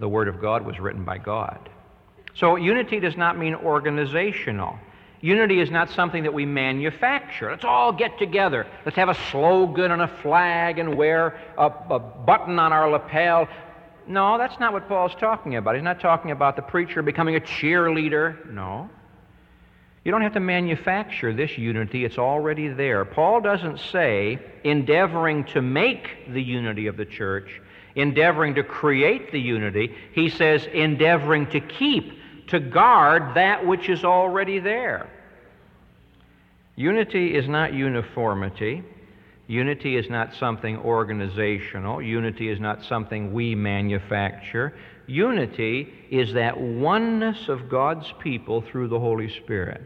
the 0.00 0.08
Word 0.08 0.28
of 0.28 0.38
God 0.38 0.66
was 0.66 0.78
written 0.78 1.02
by 1.02 1.16
God. 1.16 1.70
So 2.34 2.56
unity 2.56 3.00
does 3.00 3.16
not 3.16 3.38
mean 3.38 3.54
organizational. 3.54 4.78
Unity 5.20 5.60
is 5.60 5.70
not 5.70 5.88
something 5.88 6.24
that 6.24 6.34
we 6.34 6.44
manufacture. 6.44 7.50
Let's 7.50 7.64
all 7.64 7.92
get 7.92 8.18
together. 8.18 8.66
Let's 8.84 8.96
have 8.96 9.08
a 9.08 9.14
slogan 9.30 9.90
and 9.90 10.02
a 10.02 10.08
flag 10.08 10.78
and 10.78 10.96
wear 10.96 11.40
a, 11.56 11.66
a 11.66 11.98
button 11.98 12.58
on 12.58 12.72
our 12.72 12.90
lapel. 12.90 13.48
No, 14.06 14.36
that's 14.36 14.60
not 14.60 14.72
what 14.72 14.86
Paul's 14.86 15.14
talking 15.14 15.56
about. 15.56 15.76
He's 15.76 15.84
not 15.84 16.00
talking 16.00 16.30
about 16.30 16.56
the 16.56 16.62
preacher 16.62 17.02
becoming 17.02 17.36
a 17.36 17.40
cheerleader. 17.40 18.50
No. 18.50 18.90
You 20.04 20.12
don't 20.12 20.20
have 20.20 20.34
to 20.34 20.40
manufacture 20.40 21.32
this 21.32 21.56
unity, 21.56 22.04
it's 22.04 22.18
already 22.18 22.68
there. 22.68 23.06
Paul 23.06 23.40
doesn't 23.40 23.80
say 23.80 24.38
endeavoring 24.62 25.44
to 25.44 25.62
make 25.62 26.30
the 26.34 26.42
unity 26.42 26.86
of 26.88 26.98
the 26.98 27.06
church, 27.06 27.62
endeavoring 27.94 28.56
to 28.56 28.62
create 28.62 29.32
the 29.32 29.40
unity. 29.40 29.94
He 30.12 30.28
says 30.28 30.66
endeavoring 30.66 31.46
to 31.52 31.60
keep, 31.60 32.12
to 32.48 32.60
guard 32.60 33.34
that 33.36 33.66
which 33.66 33.88
is 33.88 34.04
already 34.04 34.58
there. 34.58 35.08
Unity 36.76 37.34
is 37.34 37.48
not 37.48 37.72
uniformity. 37.72 38.82
Unity 39.46 39.96
is 39.96 40.08
not 40.08 40.34
something 40.34 40.78
organizational. 40.78 42.02
Unity 42.02 42.48
is 42.48 42.58
not 42.58 42.82
something 42.84 43.32
we 43.32 43.54
manufacture. 43.54 44.74
Unity 45.06 45.92
is 46.10 46.32
that 46.32 46.58
oneness 46.58 47.48
of 47.48 47.68
God's 47.68 48.12
people 48.20 48.62
through 48.62 48.88
the 48.88 48.98
Holy 48.98 49.28
Spirit. 49.42 49.82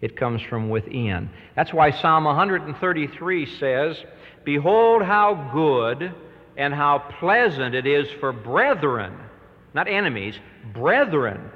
It 0.00 0.16
comes 0.16 0.42
from 0.42 0.70
within. 0.70 1.30
That's 1.54 1.72
why 1.72 1.90
Psalm 1.90 2.24
133 2.24 3.46
says, 3.58 3.96
Behold 4.44 5.02
how 5.02 5.50
good 5.52 6.12
and 6.56 6.74
how 6.74 6.98
pleasant 7.20 7.74
it 7.74 7.86
is 7.86 8.08
for 8.18 8.32
brethren, 8.32 9.16
not 9.72 9.88
enemies, 9.88 10.34
brethren, 10.72 11.50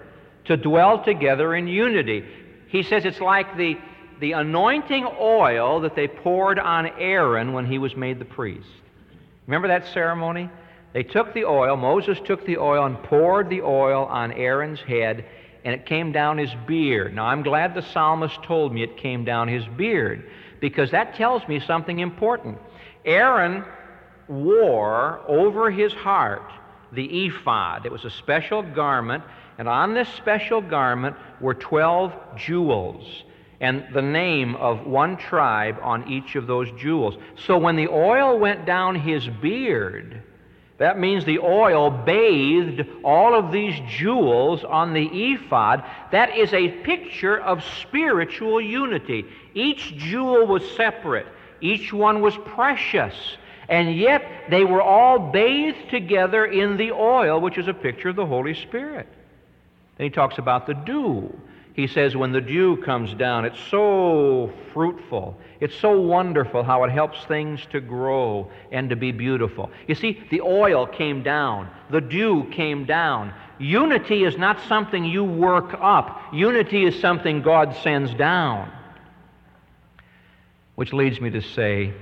to 0.46 0.56
dwell 0.56 1.02
together 1.02 1.54
in 1.54 1.66
unity. 1.66 2.24
He 2.68 2.82
says 2.82 3.04
it's 3.04 3.20
like 3.20 3.56
the, 3.56 3.78
the 4.20 4.32
anointing 4.32 5.06
oil 5.20 5.80
that 5.80 5.96
they 5.96 6.08
poured 6.08 6.58
on 6.58 6.86
Aaron 6.98 7.52
when 7.52 7.66
he 7.66 7.78
was 7.78 7.96
made 7.96 8.18
the 8.18 8.24
priest. 8.24 8.68
Remember 9.46 9.68
that 9.68 9.86
ceremony? 9.92 10.50
They 10.92 11.02
took 11.02 11.34
the 11.34 11.44
oil, 11.44 11.76
Moses 11.76 12.18
took 12.24 12.46
the 12.46 12.58
oil 12.58 12.86
and 12.86 13.02
poured 13.02 13.50
the 13.50 13.62
oil 13.62 14.04
on 14.04 14.32
Aaron's 14.32 14.80
head, 14.80 15.24
and 15.64 15.74
it 15.74 15.86
came 15.86 16.12
down 16.12 16.38
his 16.38 16.52
beard. 16.66 17.14
Now, 17.14 17.26
I'm 17.26 17.42
glad 17.42 17.74
the 17.74 17.82
psalmist 17.82 18.42
told 18.44 18.72
me 18.72 18.82
it 18.82 18.96
came 18.96 19.24
down 19.24 19.48
his 19.48 19.64
beard 19.76 20.30
because 20.60 20.92
that 20.92 21.16
tells 21.16 21.46
me 21.48 21.58
something 21.58 21.98
important. 21.98 22.58
Aaron 23.04 23.64
wore 24.28 25.20
over 25.26 25.70
his 25.70 25.92
heart 25.92 26.50
the 26.92 27.26
ephod. 27.26 27.86
It 27.86 27.92
was 27.92 28.04
a 28.04 28.10
special 28.10 28.62
garment, 28.62 29.24
and 29.58 29.68
on 29.68 29.94
this 29.94 30.08
special 30.08 30.60
garment 30.60 31.16
were 31.40 31.54
12 31.54 32.12
jewels 32.36 33.24
and 33.60 33.86
the 33.94 34.02
name 34.02 34.56
of 34.56 34.86
one 34.86 35.16
tribe 35.16 35.78
on 35.82 36.10
each 36.10 36.34
of 36.34 36.46
those 36.46 36.70
jewels. 36.72 37.16
So 37.46 37.56
when 37.56 37.76
the 37.76 37.88
oil 37.88 38.38
went 38.38 38.66
down 38.66 38.96
his 38.96 39.26
beard, 39.26 40.22
that 40.78 40.98
means 40.98 41.24
the 41.24 41.38
oil 41.38 41.88
bathed 41.90 42.84
all 43.04 43.34
of 43.34 43.52
these 43.52 43.78
jewels 43.88 44.64
on 44.64 44.92
the 44.92 45.06
ephod. 45.06 45.84
That 46.10 46.36
is 46.36 46.52
a 46.52 46.68
picture 46.68 47.38
of 47.38 47.62
spiritual 47.80 48.60
unity. 48.60 49.24
Each 49.54 49.96
jewel 49.96 50.46
was 50.46 50.68
separate, 50.76 51.26
each 51.60 51.92
one 51.92 52.20
was 52.20 52.36
precious, 52.44 53.14
and 53.68 53.96
yet 53.96 54.50
they 54.50 54.64
were 54.64 54.82
all 54.82 55.30
bathed 55.30 55.90
together 55.90 56.44
in 56.44 56.76
the 56.76 56.90
oil, 56.90 57.40
which 57.40 57.56
is 57.56 57.68
a 57.68 57.74
picture 57.74 58.08
of 58.08 58.16
the 58.16 58.26
Holy 58.26 58.54
Spirit. 58.54 59.08
Then 59.96 60.06
he 60.06 60.10
talks 60.10 60.38
about 60.38 60.66
the 60.66 60.74
dew 60.74 61.32
he 61.74 61.88
says, 61.88 62.16
when 62.16 62.30
the 62.30 62.40
dew 62.40 62.76
comes 62.76 63.12
down, 63.14 63.44
it's 63.44 63.58
so 63.68 64.52
fruitful. 64.72 65.36
It's 65.58 65.74
so 65.74 66.00
wonderful 66.00 66.62
how 66.62 66.84
it 66.84 66.92
helps 66.92 67.24
things 67.24 67.66
to 67.72 67.80
grow 67.80 68.48
and 68.70 68.88
to 68.90 68.96
be 68.96 69.10
beautiful. 69.10 69.70
You 69.88 69.96
see, 69.96 70.22
the 70.30 70.40
oil 70.40 70.86
came 70.86 71.24
down, 71.24 71.68
the 71.90 72.00
dew 72.00 72.44
came 72.52 72.84
down. 72.84 73.34
Unity 73.58 74.22
is 74.22 74.38
not 74.38 74.60
something 74.68 75.04
you 75.04 75.24
work 75.24 75.74
up, 75.80 76.20
unity 76.32 76.84
is 76.84 76.98
something 77.00 77.42
God 77.42 77.74
sends 77.82 78.14
down. 78.14 78.70
Which 80.76 80.92
leads 80.92 81.20
me 81.20 81.30
to 81.30 81.42
say, 81.42 81.92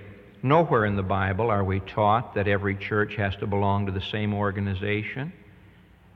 nowhere 0.42 0.84
in 0.84 0.96
the 0.96 1.02
Bible 1.02 1.50
are 1.50 1.64
we 1.64 1.80
taught 1.80 2.34
that 2.34 2.46
every 2.46 2.76
church 2.76 3.14
has 3.14 3.34
to 3.36 3.46
belong 3.46 3.86
to 3.86 3.92
the 3.92 4.02
same 4.02 4.34
organization. 4.34 5.32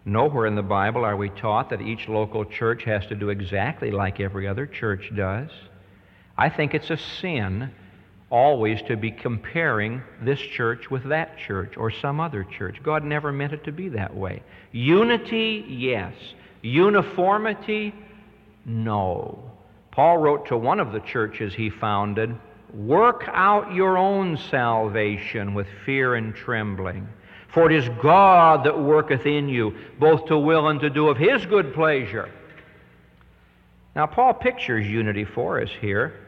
Nowhere 0.09 0.47
in 0.47 0.55
the 0.55 0.63
Bible 0.63 1.05
are 1.05 1.17
we 1.17 1.31
taught 1.31 1.71
that 1.71 1.83
each 1.83 2.09
local 2.09 2.45
church 2.45 2.85
has 2.85 3.05
to 3.07 3.17
do 3.17 3.31
exactly 3.31 3.91
like 3.91 4.21
every 4.21 4.47
other 4.47 4.65
church 4.65 5.11
does. 5.17 5.51
I 6.39 6.49
think 6.49 6.75
it's 6.75 6.91
a 6.91 6.97
sin 6.97 7.73
always 8.31 8.81
to 8.83 8.97
be 8.97 9.11
comparing 9.11 10.01
this 10.23 10.39
church 10.39 10.93
with 10.93 11.03
that 11.09 11.37
church 11.39 11.77
or 11.77 11.91
some 11.91 12.21
other 12.21 12.45
church. 12.45 12.81
God 12.85 13.03
never 13.03 13.33
meant 13.33 13.53
it 13.53 13.65
to 13.65 13.73
be 13.73 13.89
that 13.91 14.15
way. 14.15 14.45
Unity, 14.71 15.65
yes. 15.69 16.15
Uniformity, 16.63 17.93
no. 18.65 19.51
Paul 19.91 20.19
wrote 20.19 20.47
to 20.47 20.57
one 20.57 20.79
of 20.79 20.93
the 20.93 21.01
churches 21.01 21.53
he 21.53 21.69
founded 21.69 22.37
Work 22.73 23.25
out 23.33 23.73
your 23.73 23.97
own 23.97 24.37
salvation 24.37 25.55
with 25.55 25.67
fear 25.85 26.15
and 26.15 26.35
trembling. 26.35 27.09
For 27.57 27.71
it 27.71 27.75
is 27.75 27.89
God 28.03 28.65
that 28.65 28.79
worketh 28.79 29.25
in 29.25 29.49
you, 29.49 29.75
both 29.99 30.27
to 30.27 30.37
will 30.37 30.69
and 30.69 30.79
to 30.81 30.91
do 30.91 31.09
of 31.09 31.17
his 31.17 31.47
good 31.47 31.73
pleasure. 31.73 32.29
Now, 33.95 34.05
Paul 34.05 34.35
pictures 34.35 34.87
unity 34.87 35.25
for 35.25 35.63
us 35.63 35.71
here. 35.81 36.21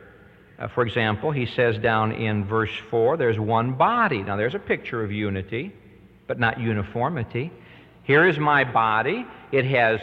Uh, 0.59 0.69
for 0.69 0.87
example, 0.87 1.31
he 1.31 1.45
says 1.45 1.77
down 1.77 2.13
in 2.13 2.47
verse 2.47 2.75
4, 2.89 3.19
there's 3.19 3.39
one 3.39 3.75
body. 3.75 4.23
Now, 4.23 4.37
there's 4.37 4.55
a 4.55 4.59
picture 4.59 5.05
of 5.05 5.13
unity, 5.13 5.71
but 6.27 6.41
not 6.41 6.59
uniformity. 6.59 7.53
Here 8.05 8.27
is 8.27 8.39
my 8.39 8.65
body. 8.65 9.27
It 9.53 9.67
has 9.67 10.01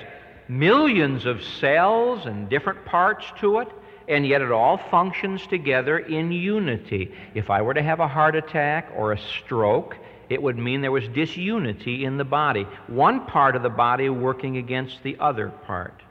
millions 0.48 1.25
of 1.25 1.44
cells 1.44 2.27
and 2.27 2.48
different 2.51 2.86
parts 2.86 3.25
to 3.39 3.62
it, 3.62 3.70
and 4.08 4.27
yet 4.27 4.44
it 4.44 4.51
all 4.51 4.77
functions 4.91 5.48
together 5.48 5.98
in 5.98 6.32
unity. 6.32 7.15
If 7.34 7.50
I 7.50 7.63
were 7.63 7.74
to 7.74 7.82
have 7.82 8.00
a 8.00 8.08
heart 8.08 8.36
attack 8.36 8.91
or 8.96 9.13
a 9.13 9.17
stroke, 9.17 9.98
it 10.29 10.41
would 10.41 10.58
mean 10.58 10.82
there 10.82 10.91
was 10.91 11.08
disunity 11.10 12.05
in 12.05 12.17
the 12.17 12.24
body, 12.24 12.67
one 12.88 13.25
part 13.25 13.55
of 13.55 13.63
the 13.63 13.70
body 13.70 14.10
working 14.10 14.58
against 14.58 15.03
the 15.03 15.17
other 15.20 15.50
part. 15.50 16.01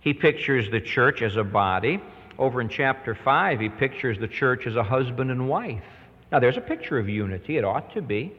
He 0.00 0.14
pictures 0.14 0.70
the 0.70 0.80
church 0.80 1.22
as 1.22 1.36
a 1.36 1.44
body. 1.44 2.00
Over 2.38 2.60
in 2.60 2.70
chapter 2.70 3.14
5, 3.14 3.60
he 3.60 3.68
pictures 3.68 4.18
the 4.18 4.28
church 4.28 4.66
as 4.66 4.76
a 4.76 4.82
husband 4.82 5.30
and 5.30 5.48
wife. 5.48 5.84
Now, 6.32 6.38
there's 6.38 6.56
a 6.56 6.62
picture 6.62 6.98
of 6.98 7.08
unity. 7.08 7.58
It 7.58 7.64
ought 7.64 7.92
to 7.94 8.02
be. 8.02 8.32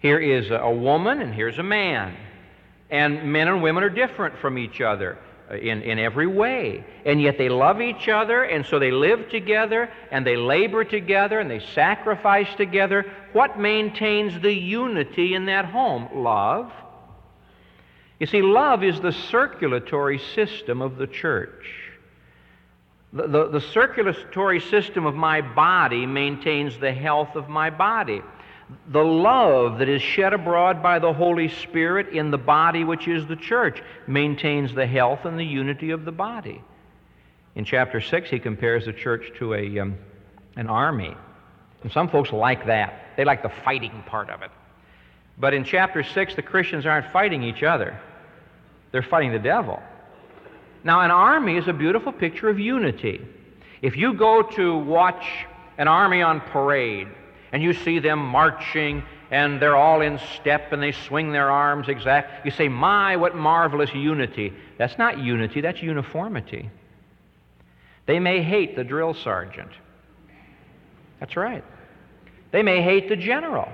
Here 0.00 0.18
is 0.18 0.50
a 0.50 0.70
woman, 0.70 1.20
and 1.20 1.34
here's 1.34 1.58
a 1.58 1.62
man. 1.62 2.16
And 2.88 3.32
men 3.32 3.48
and 3.48 3.62
women 3.62 3.82
are 3.82 3.90
different 3.90 4.38
from 4.38 4.56
each 4.56 4.80
other 4.80 5.18
in, 5.50 5.82
in 5.82 5.98
every 5.98 6.26
way. 6.26 6.84
And 7.04 7.20
yet 7.20 7.38
they 7.38 7.48
love 7.48 7.80
each 7.80 8.08
other, 8.08 8.42
and 8.42 8.66
so 8.66 8.78
they 8.78 8.90
live 8.90 9.28
together, 9.30 9.90
and 10.10 10.26
they 10.26 10.36
labor 10.36 10.84
together, 10.84 11.38
and 11.40 11.50
they 11.50 11.60
sacrifice 11.60 12.52
together. 12.56 13.10
What 13.32 13.58
maintains 13.58 14.40
the 14.40 14.52
unity 14.52 15.34
in 15.34 15.46
that 15.46 15.66
home? 15.66 16.08
Love. 16.22 16.72
You 18.18 18.26
see, 18.26 18.42
love 18.42 18.82
is 18.82 19.00
the 19.00 19.12
circulatory 19.12 20.18
system 20.34 20.80
of 20.80 20.96
the 20.96 21.06
church. 21.06 21.82
The, 23.12 23.28
the, 23.28 23.48
the, 23.48 23.60
circulatory 23.60 24.60
system 24.60 25.06
of 25.06 25.14
my 25.14 25.40
body 25.40 26.06
maintains 26.06 26.78
the 26.78 26.92
health 26.92 27.36
of 27.36 27.48
my 27.48 27.70
body. 27.70 28.22
The 28.88 29.04
love 29.04 29.78
that 29.78 29.88
is 29.88 30.02
shed 30.02 30.32
abroad 30.32 30.82
by 30.82 30.98
the 30.98 31.12
Holy 31.12 31.48
Spirit 31.48 32.08
in 32.08 32.30
the 32.30 32.38
body, 32.38 32.82
which 32.82 33.06
is 33.06 33.26
the 33.26 33.36
church, 33.36 33.80
maintains 34.06 34.74
the 34.74 34.86
health 34.86 35.24
and 35.24 35.38
the 35.38 35.44
unity 35.44 35.90
of 35.90 36.04
the 36.04 36.12
body. 36.12 36.62
In 37.54 37.64
chapter 37.64 38.00
6, 38.00 38.28
he 38.28 38.38
compares 38.38 38.84
the 38.84 38.92
church 38.92 39.32
to 39.38 39.54
a, 39.54 39.78
um, 39.78 39.96
an 40.56 40.66
army. 40.66 41.16
And 41.82 41.92
some 41.92 42.08
folks 42.08 42.32
like 42.32 42.66
that. 42.66 43.16
They 43.16 43.24
like 43.24 43.42
the 43.42 43.52
fighting 43.64 44.02
part 44.06 44.30
of 44.30 44.42
it. 44.42 44.50
But 45.38 45.54
in 45.54 45.64
chapter 45.64 46.02
6, 46.02 46.34
the 46.34 46.42
Christians 46.42 46.86
aren't 46.86 47.12
fighting 47.12 47.42
each 47.42 47.62
other, 47.62 47.98
they're 48.90 49.02
fighting 49.02 49.32
the 49.32 49.38
devil. 49.38 49.80
Now, 50.82 51.00
an 51.00 51.10
army 51.10 51.56
is 51.56 51.66
a 51.66 51.72
beautiful 51.72 52.12
picture 52.12 52.48
of 52.48 52.60
unity. 52.60 53.20
If 53.82 53.96
you 53.96 54.14
go 54.14 54.42
to 54.42 54.78
watch 54.78 55.26
an 55.78 55.88
army 55.88 56.22
on 56.22 56.40
parade 56.40 57.08
and 57.52 57.62
you 57.62 57.72
see 57.72 57.98
them 57.98 58.18
marching 58.18 59.02
and 59.30 59.60
they're 59.60 59.76
all 59.76 60.00
in 60.00 60.20
step 60.40 60.72
and 60.72 60.82
they 60.82 60.92
swing 60.92 61.32
their 61.32 61.50
arms 61.50 61.88
exact, 61.88 62.44
you 62.44 62.50
say, 62.50 62.68
My, 62.68 63.16
what 63.16 63.34
marvelous 63.34 63.92
unity. 63.92 64.52
That's 64.78 64.98
not 64.98 65.18
unity, 65.18 65.60
that's 65.60 65.82
uniformity. 65.82 66.70
They 68.06 68.20
may 68.20 68.42
hate 68.42 68.76
the 68.76 68.84
drill 68.84 69.14
sergeant. 69.14 69.72
That's 71.18 71.36
right. 71.36 71.64
They 72.52 72.62
may 72.62 72.82
hate 72.82 73.08
the 73.08 73.16
general. 73.16 73.68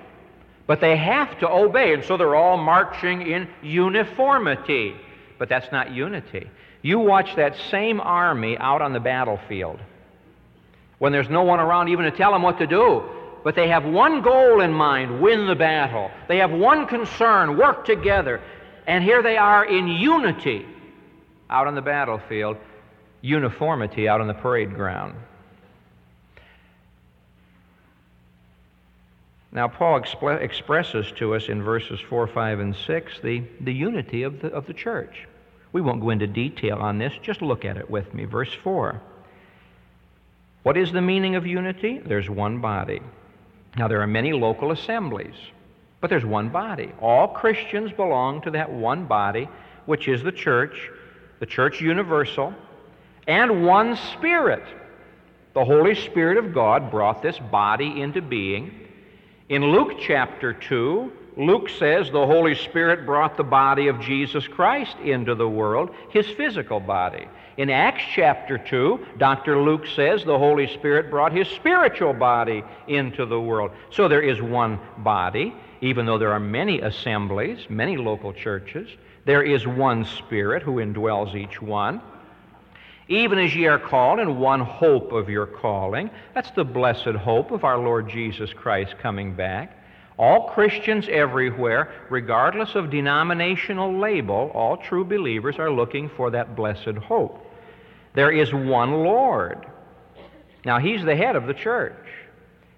But 0.66 0.80
they 0.80 0.96
have 0.96 1.38
to 1.40 1.50
obey, 1.50 1.92
and 1.92 2.04
so 2.04 2.16
they're 2.16 2.37
all 2.37 2.56
marching 2.56 3.22
in 3.22 3.48
uniformity. 3.62 4.94
But 5.38 5.48
that's 5.48 5.70
not 5.70 5.92
unity. 5.92 6.48
You 6.82 6.98
watch 6.98 7.37
that 7.37 7.56
same 7.70 8.00
army 8.00 8.56
out 8.56 8.80
on 8.80 8.92
the 8.92 9.00
battlefield 9.00 9.80
when 10.98 11.12
there's 11.12 11.28
no 11.28 11.42
one 11.42 11.61
around 11.61 11.88
even 11.88 12.04
to 12.04 12.11
tell 12.11 12.32
them 12.32 12.42
what 12.42 12.58
to 12.58 12.66
do. 12.66 13.02
But 13.44 13.55
they 13.55 13.68
have 13.68 13.85
one 13.85 14.22
goal 14.22 14.61
in 14.61 14.72
mind 14.72 15.20
win 15.20 15.46
the 15.46 15.55
battle. 15.55 16.11
They 16.28 16.38
have 16.38 16.52
one 16.52 16.87
concern 16.87 17.57
work 17.57 17.85
together. 17.85 18.40
And 18.87 19.02
here 19.02 19.22
they 19.22 19.37
are 19.37 19.64
in 19.64 19.88
unity 19.88 20.66
out 21.50 21.66
on 21.66 21.74
the 21.74 21.83
battlefield, 21.83 22.57
uniformity 23.20 24.09
out 24.09 24.20
on 24.20 24.26
the 24.26 24.35
parade 24.35 24.74
ground. 24.74 25.14
Now, 29.55 29.68
Paul 29.68 30.02
expresses 30.40 31.12
to 31.16 31.35
us 31.35 31.48
in 31.48 31.62
verses 31.62 32.00
4, 32.00 32.26
5, 32.26 32.61
and 32.61 32.74
6 32.74 33.20
the, 33.22 33.42
the 33.61 33.72
unity 33.72 34.22
of 34.22 34.40
the, 34.40 34.48
of 34.48 34.66
the 34.66 34.72
church. 34.72 35.28
We 35.72 35.83
won't 35.83 36.00
go 36.00 36.09
into 36.09 36.26
detail 36.26 36.78
on 36.78 36.98
this, 36.98 37.12
just 37.22 37.42
look 37.42 37.66
at 37.66 37.76
it 37.76 37.90
with 37.90 38.14
me. 38.14 38.24
Verse 38.24 38.52
4. 38.62 39.00
What 40.62 40.76
is 40.78 40.90
the 40.90 41.02
meaning 41.02 41.35
of 41.35 41.46
unity? 41.46 41.98
There's 41.98 42.31
one 42.31 42.61
body. 42.61 43.02
Now, 43.76 43.88
there 43.88 44.00
are 44.02 44.06
many 44.06 44.32
local 44.32 44.70
assemblies, 44.70 45.35
but 46.00 46.11
there's 46.11 46.24
one 46.24 46.50
body. 46.50 46.92
All 47.00 47.28
Christians 47.28 47.92
belong 47.92 48.42
to 48.42 48.50
that 48.50 48.70
one 48.70 49.06
body, 49.06 49.48
which 49.87 50.08
is 50.08 50.22
the 50.22 50.32
church, 50.32 50.90
the 51.40 51.46
church 51.46 51.80
universal, 51.80 52.54
and 53.26 53.64
one 53.64 53.96
spirit. 53.96 54.64
The 55.54 55.64
Holy 55.64 55.94
Spirit 55.94 56.38
of 56.38 56.52
God 56.52 56.90
brought 56.90 57.22
this 57.22 57.38
body 57.38 58.00
into 58.00 58.20
being 58.20 58.88
in 59.48 59.64
Luke 59.64 59.98
chapter 60.00 60.54
2, 60.54 61.12
Luke 61.36 61.68
says 61.70 62.10
the 62.10 62.26
Holy 62.26 62.54
Spirit 62.54 63.06
brought 63.06 63.36
the 63.36 63.44
body 63.44 63.88
of 63.88 64.00
Jesus 64.00 64.46
Christ 64.46 64.96
into 64.98 65.34
the 65.34 65.48
world, 65.48 65.90
his 66.10 66.26
physical 66.26 66.78
body. 66.78 67.26
In 67.56 67.70
Acts 67.70 68.04
chapter 68.14 68.58
2, 68.58 69.06
Dr. 69.18 69.60
Luke 69.60 69.86
says 69.86 70.24
the 70.24 70.38
Holy 70.38 70.66
Spirit 70.66 71.10
brought 71.10 71.32
his 71.32 71.48
spiritual 71.48 72.12
body 72.12 72.62
into 72.86 73.24
the 73.26 73.40
world. 73.40 73.70
So 73.90 74.08
there 74.08 74.22
is 74.22 74.40
one 74.40 74.78
body, 74.98 75.54
even 75.80 76.06
though 76.06 76.18
there 76.18 76.32
are 76.32 76.40
many 76.40 76.80
assemblies, 76.80 77.66
many 77.68 77.96
local 77.96 78.32
churches. 78.32 78.88
There 79.24 79.42
is 79.42 79.66
one 79.66 80.04
Spirit 80.04 80.62
who 80.62 80.76
indwells 80.76 81.34
each 81.34 81.60
one 81.60 82.00
even 83.08 83.38
as 83.38 83.54
ye 83.54 83.66
are 83.66 83.78
called 83.78 84.20
in 84.20 84.38
one 84.38 84.60
hope 84.60 85.12
of 85.12 85.28
your 85.28 85.44
calling. 85.46 86.08
That's 86.34 86.50
the 86.52 86.64
blessed 86.64 87.08
hope 87.08 87.50
of 87.50 87.64
our 87.64 87.76
Lord 87.76 88.08
Jesus 88.08 88.52
Christ 88.52 88.94
coming 88.98 89.34
back. 89.34 89.81
All 90.18 90.51
Christians 90.51 91.09
everywhere, 91.11 91.90
regardless 92.11 92.75
of 92.75 92.90
denominational 92.90 93.98
label, 93.98 94.51
all 94.55 94.77
true 94.77 95.05
believers 95.05 95.59
are 95.59 95.70
looking 95.70 96.09
for 96.11 96.31
that 96.31 96.55
blessed 96.55 96.96
hope. 97.03 97.44
There 98.14 98.31
is 98.31 98.53
one 98.53 98.92
Lord. 99.05 99.66
Now, 100.64 100.79
He's 100.79 101.05
the 101.05 101.16
head 101.16 101.35
of 101.35 101.46
the 101.46 101.55
church. 101.55 101.96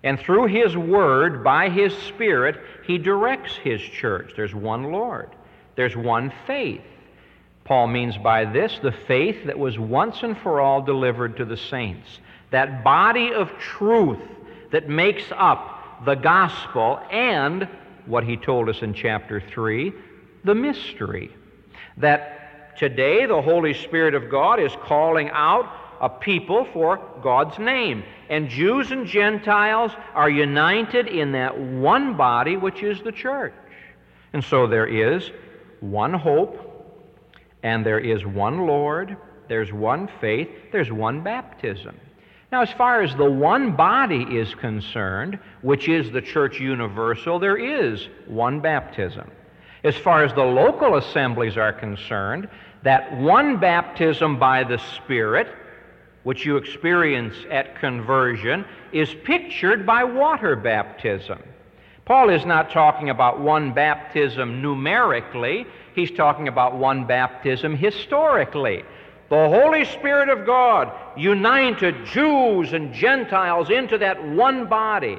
And 0.05 0.21
through 0.21 0.47
His 0.47 0.77
Word, 0.77 1.43
by 1.43 1.71
His 1.71 1.93
Spirit, 1.95 2.61
He 2.87 2.99
directs 2.99 3.57
His 3.57 3.81
church. 3.81 4.33
There's 4.37 4.55
one 4.55 4.93
Lord. 4.93 5.31
There's 5.77 5.97
one 5.97 6.33
faith. 6.47 6.83
Paul 7.65 7.87
means 7.89 8.17
by 8.19 8.45
this 8.45 8.79
the 8.83 8.93
faith 8.93 9.47
that 9.47 9.59
was 9.59 9.79
once 9.79 10.23
and 10.23 10.37
for 10.39 10.61
all 10.61 10.83
delivered 10.83 11.39
to 11.39 11.45
the 11.45 11.57
saints. 11.57 12.21
That 12.51 12.85
body 12.85 13.33
of 13.33 13.51
truth 13.59 14.21
that 14.71 14.89
makes 14.89 15.25
up 15.35 15.74
the 16.05 16.15
gospel 16.15 17.01
and 17.11 17.69
what 18.07 18.25
he 18.25 18.37
told 18.37 18.69
us 18.69 18.83
in 18.83 18.95
chapter 18.95 19.41
3, 19.41 19.93
the 20.45 20.55
mystery. 20.55 21.31
That 21.97 22.77
today 22.79 23.27
the 23.27 23.41
Holy 23.41 23.75
Spirit 23.75 24.15
of 24.15 24.31
God 24.31 24.61
is 24.61 24.73
calling 24.85 25.31
out 25.31 25.67
a 26.01 26.09
people 26.09 26.67
for 26.73 27.01
God's 27.23 27.59
name. 27.59 28.05
And 28.29 28.49
Jews 28.49 28.91
and 28.91 29.07
Gentiles 29.07 29.93
are 30.15 30.29
united 30.29 31.07
in 31.07 31.33
that 31.33 31.59
one 31.59 32.17
body, 32.17 32.57
which 32.57 32.83
is 32.83 33.01
the 33.03 33.13
church. 33.13 33.55
And 34.33 34.43
so 34.43 34.67
there 34.67 34.87
is 34.87 35.31
one 35.81 36.13
hope 36.13 36.65
and 37.63 37.85
there 37.87 38.01
is 38.01 38.27
one 38.27 38.67
Lord, 38.67 39.17
there's 39.49 39.73
one 39.73 40.09
faith, 40.21 40.49
there's 40.73 40.93
one 40.93 41.23
baptism. 41.23 41.97
Now, 42.55 42.63
as 42.63 42.71
far 42.71 43.03
as 43.03 43.13
the 43.17 43.29
one 43.29 43.75
body 43.75 44.23
is 44.23 44.55
concerned, 44.55 45.41
which 45.63 45.89
is 45.89 46.13
the 46.13 46.23
church 46.23 46.61
universal, 46.61 47.41
there 47.41 47.57
is 47.57 48.09
one 48.27 48.61
baptism. 48.61 49.29
As 49.83 49.97
far 49.97 50.23
as 50.23 50.33
the 50.35 50.45
local 50.45 50.95
assemblies 50.95 51.57
are 51.57 51.73
concerned, 51.73 52.49
that 52.85 53.13
one 53.19 53.59
baptism 53.59 54.39
by 54.39 54.63
the 54.63 54.79
Spirit 54.79 55.49
which 56.25 56.45
you 56.45 56.57
experience 56.57 57.35
at 57.51 57.79
conversion, 57.81 58.65
is 58.93 59.15
pictured 59.25 59.85
by 59.87 60.05
water 60.05 60.57
baptism. 60.57 61.39
Paul 62.05 62.31
is 62.31 62.45
not 62.45 62.71
talking 62.71 63.11
about 63.11 63.41
one 63.41 63.73
baptism 63.73 64.61
numerically, 64.61 65.67
he's 65.95 66.11
talking 66.11 66.49
about 66.49 66.77
one 66.77 67.07
baptism 67.07 67.77
historically. 67.77 68.85
The 69.35 69.49
Holy 69.49 69.85
Spirit 69.85 70.29
of 70.29 70.47
God 70.47 70.93
united 71.17 72.07
Jews 72.07 72.73
and 72.73 72.95
Gentiles 72.95 73.69
into 73.69 73.99
that 73.99 74.25
one 74.25 74.69
body. 74.69 75.19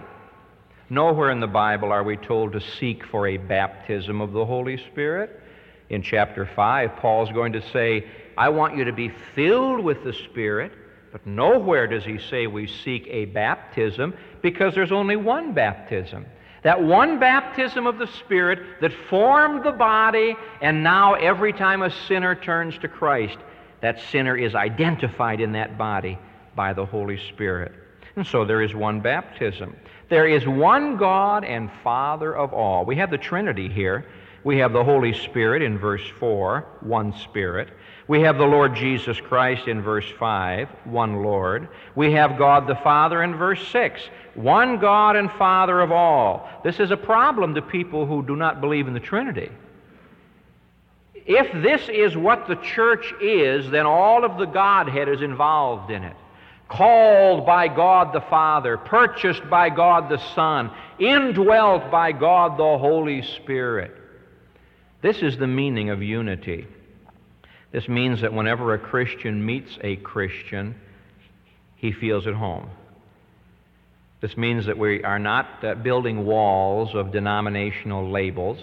Nowhere 0.90 1.32
in 1.32 1.42
the 1.42 1.48
Bible 1.48 1.92
are 1.92 2.02
we 2.02 2.16
told 2.16 2.54
to 2.54 2.62
seek 2.62 3.06
for 3.06 3.28
a 3.28 3.36
baptism 3.36 4.22
of 4.22 4.32
the 4.32 4.46
Holy 4.46 4.78
Spirit. 4.78 5.42
In 5.90 6.02
chapter 6.02 6.46
5, 6.46 6.96
Paul's 6.96 7.30
going 7.34 7.52
to 7.52 7.72
say, 7.72 8.08
I 8.38 8.48
want 8.48 8.78
you 8.78 8.86
to 8.86 8.94
be 8.94 9.10
filled 9.10 9.84
with 9.84 10.06
the 10.06 10.14
Spirit, 10.14 10.72
but 11.12 11.28
nowhere 11.28 11.86
does 11.86 12.06
he 12.06 12.18
say 12.18 12.48
we 12.48 12.68
seek 12.68 13.08
a 13.10 13.26
baptism 13.26 14.14
because 14.42 14.74
there's 14.74 14.94
only 14.94 15.18
one 15.18 15.52
baptism. 15.52 16.26
That 16.64 16.82
one 16.82 17.20
baptism 17.20 17.86
of 17.86 17.98
the 17.98 18.08
Spirit 18.08 18.80
that 18.80 18.94
formed 19.10 19.66
the 19.66 19.74
body, 19.74 20.38
and 20.62 20.86
now 20.86 21.16
every 21.16 21.52
time 21.52 21.82
a 21.82 21.92
sinner 22.08 22.34
turns 22.34 22.78
to 22.78 22.88
Christ, 22.88 23.38
that 23.86 24.00
sinner 24.12 24.36
is 24.36 24.56
identified 24.56 25.40
in 25.40 25.52
that 25.54 25.78
body 25.78 26.18
by 26.56 26.74
the 26.74 26.86
Holy 26.86 27.20
Spirit. 27.30 27.72
And 28.16 28.26
so 28.26 28.44
there 28.44 28.62
is 28.62 28.74
one 28.74 29.00
baptism. 29.02 29.76
There 30.10 30.28
is 30.28 30.48
one 30.48 30.98
God 30.98 31.44
and 31.44 31.70
Father 31.84 32.36
of 32.36 32.54
all. 32.54 32.86
We 32.86 32.96
have 32.96 33.12
the 33.12 33.18
Trinity 33.18 33.70
here. 33.70 34.06
We 34.44 34.58
have 34.60 34.74
the 34.74 34.84
Holy 34.84 35.14
Spirit 35.14 35.62
in 35.62 35.78
verse 35.78 36.08
4, 36.20 36.66
one 36.82 37.14
Spirit. 37.18 37.70
We 38.08 38.22
have 38.22 38.38
the 38.38 38.46
Lord 38.46 38.76
Jesus 38.76 39.20
Christ 39.20 39.68
in 39.68 39.82
verse 39.82 40.10
5, 40.20 40.70
one 40.86 41.24
Lord. 41.24 41.68
We 41.96 42.12
have 42.14 42.38
God 42.38 42.68
the 42.68 42.76
Father 42.76 43.24
in 43.24 43.36
verse 43.36 43.68
6, 43.70 44.02
one 44.36 44.80
God 44.80 45.16
and 45.16 45.32
Father 45.32 45.82
of 45.82 45.92
all. 45.92 46.48
This 46.64 46.80
is 46.80 46.92
a 46.92 46.98
problem 46.98 47.56
to 47.56 47.62
people 47.62 48.06
who 48.06 48.24
do 48.24 48.36
not 48.36 48.62
believe 48.62 48.88
in 48.88 48.94
the 48.94 49.00
Trinity. 49.00 49.50
If 51.26 51.52
this 51.64 51.90
is 51.90 52.16
what 52.16 52.48
the 52.48 52.56
church 52.56 53.14
is, 53.20 53.70
then 53.72 53.86
all 53.86 54.24
of 54.24 54.38
the 54.38 54.46
Godhead 54.46 55.10
is 55.10 55.22
involved 55.22 55.92
in 55.92 56.04
it 56.04 56.16
called 56.68 57.46
by 57.46 57.68
God 57.68 58.14
the 58.14 58.22
Father, 58.22 58.78
purchased 58.78 59.48
by 59.50 59.70
God 59.70 60.10
the 60.10 60.18
Son, 60.34 60.72
indwelt 61.00 61.92
by 61.92 62.12
God 62.12 62.58
the 62.58 62.78
Holy 62.78 63.22
Spirit. 63.22 63.96
This 65.02 65.22
is 65.22 65.38
the 65.38 65.48
meaning 65.48 65.90
of 65.90 66.02
unity. 66.02 66.68
This 67.72 67.88
means 67.88 68.22
that 68.22 68.34
whenever 68.34 68.74
a 68.74 68.80
Christian 68.80 69.46
meets 69.46 69.78
a 69.82 69.98
Christian, 69.98 70.76
he 71.76 71.92
feels 71.92 72.26
at 72.26 72.34
home. 72.34 72.70
This 74.22 74.38
means 74.38 74.66
that 74.66 74.78
we 74.78 75.04
are 75.04 75.20
not 75.20 75.64
uh, 75.64 75.76
building 75.76 76.26
walls 76.26 76.96
of 76.96 77.12
denominational 77.12 78.10
labels, 78.10 78.60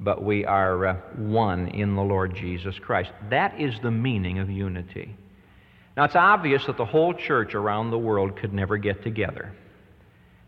but 0.00 0.22
we 0.22 0.44
are 0.44 0.86
uh, 0.86 0.94
one 1.16 1.68
in 1.68 1.94
the 1.94 2.02
Lord 2.02 2.34
Jesus 2.34 2.78
Christ. 2.78 3.10
That 3.30 3.60
is 3.60 3.74
the 3.80 3.90
meaning 3.90 4.38
of 4.38 4.50
unity. 4.50 5.16
Now, 5.96 6.04
it's 6.04 6.16
obvious 6.16 6.64
that 6.66 6.76
the 6.76 6.84
whole 6.84 7.12
church 7.12 7.54
around 7.54 7.90
the 7.90 7.98
world 7.98 8.36
could 8.36 8.52
never 8.52 8.76
get 8.76 9.02
together. 9.02 9.52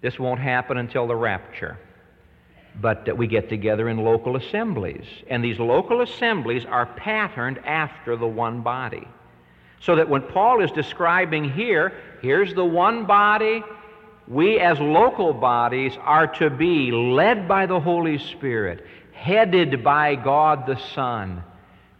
This 0.00 0.18
won't 0.18 0.40
happen 0.40 0.76
until 0.76 1.08
the 1.08 1.16
rapture. 1.16 1.76
But 2.80 3.16
we 3.16 3.26
get 3.26 3.48
together 3.48 3.88
in 3.88 3.98
local 3.98 4.36
assemblies. 4.36 5.04
And 5.28 5.44
these 5.44 5.58
local 5.58 6.02
assemblies 6.02 6.64
are 6.64 6.86
patterned 6.86 7.58
after 7.66 8.16
the 8.16 8.28
one 8.28 8.62
body. 8.62 9.08
So 9.80 9.96
that 9.96 10.08
when 10.08 10.22
Paul 10.22 10.62
is 10.62 10.70
describing 10.70 11.50
here, 11.50 11.94
here's 12.22 12.54
the 12.54 12.64
one 12.64 13.06
body, 13.06 13.64
we 14.28 14.60
as 14.60 14.78
local 14.78 15.32
bodies 15.32 15.98
are 16.00 16.28
to 16.34 16.48
be 16.48 16.92
led 16.92 17.48
by 17.48 17.66
the 17.66 17.80
Holy 17.80 18.18
Spirit, 18.18 18.86
headed 19.20 19.84
by 19.84 20.14
God 20.14 20.66
the 20.66 20.78
Son, 20.94 21.44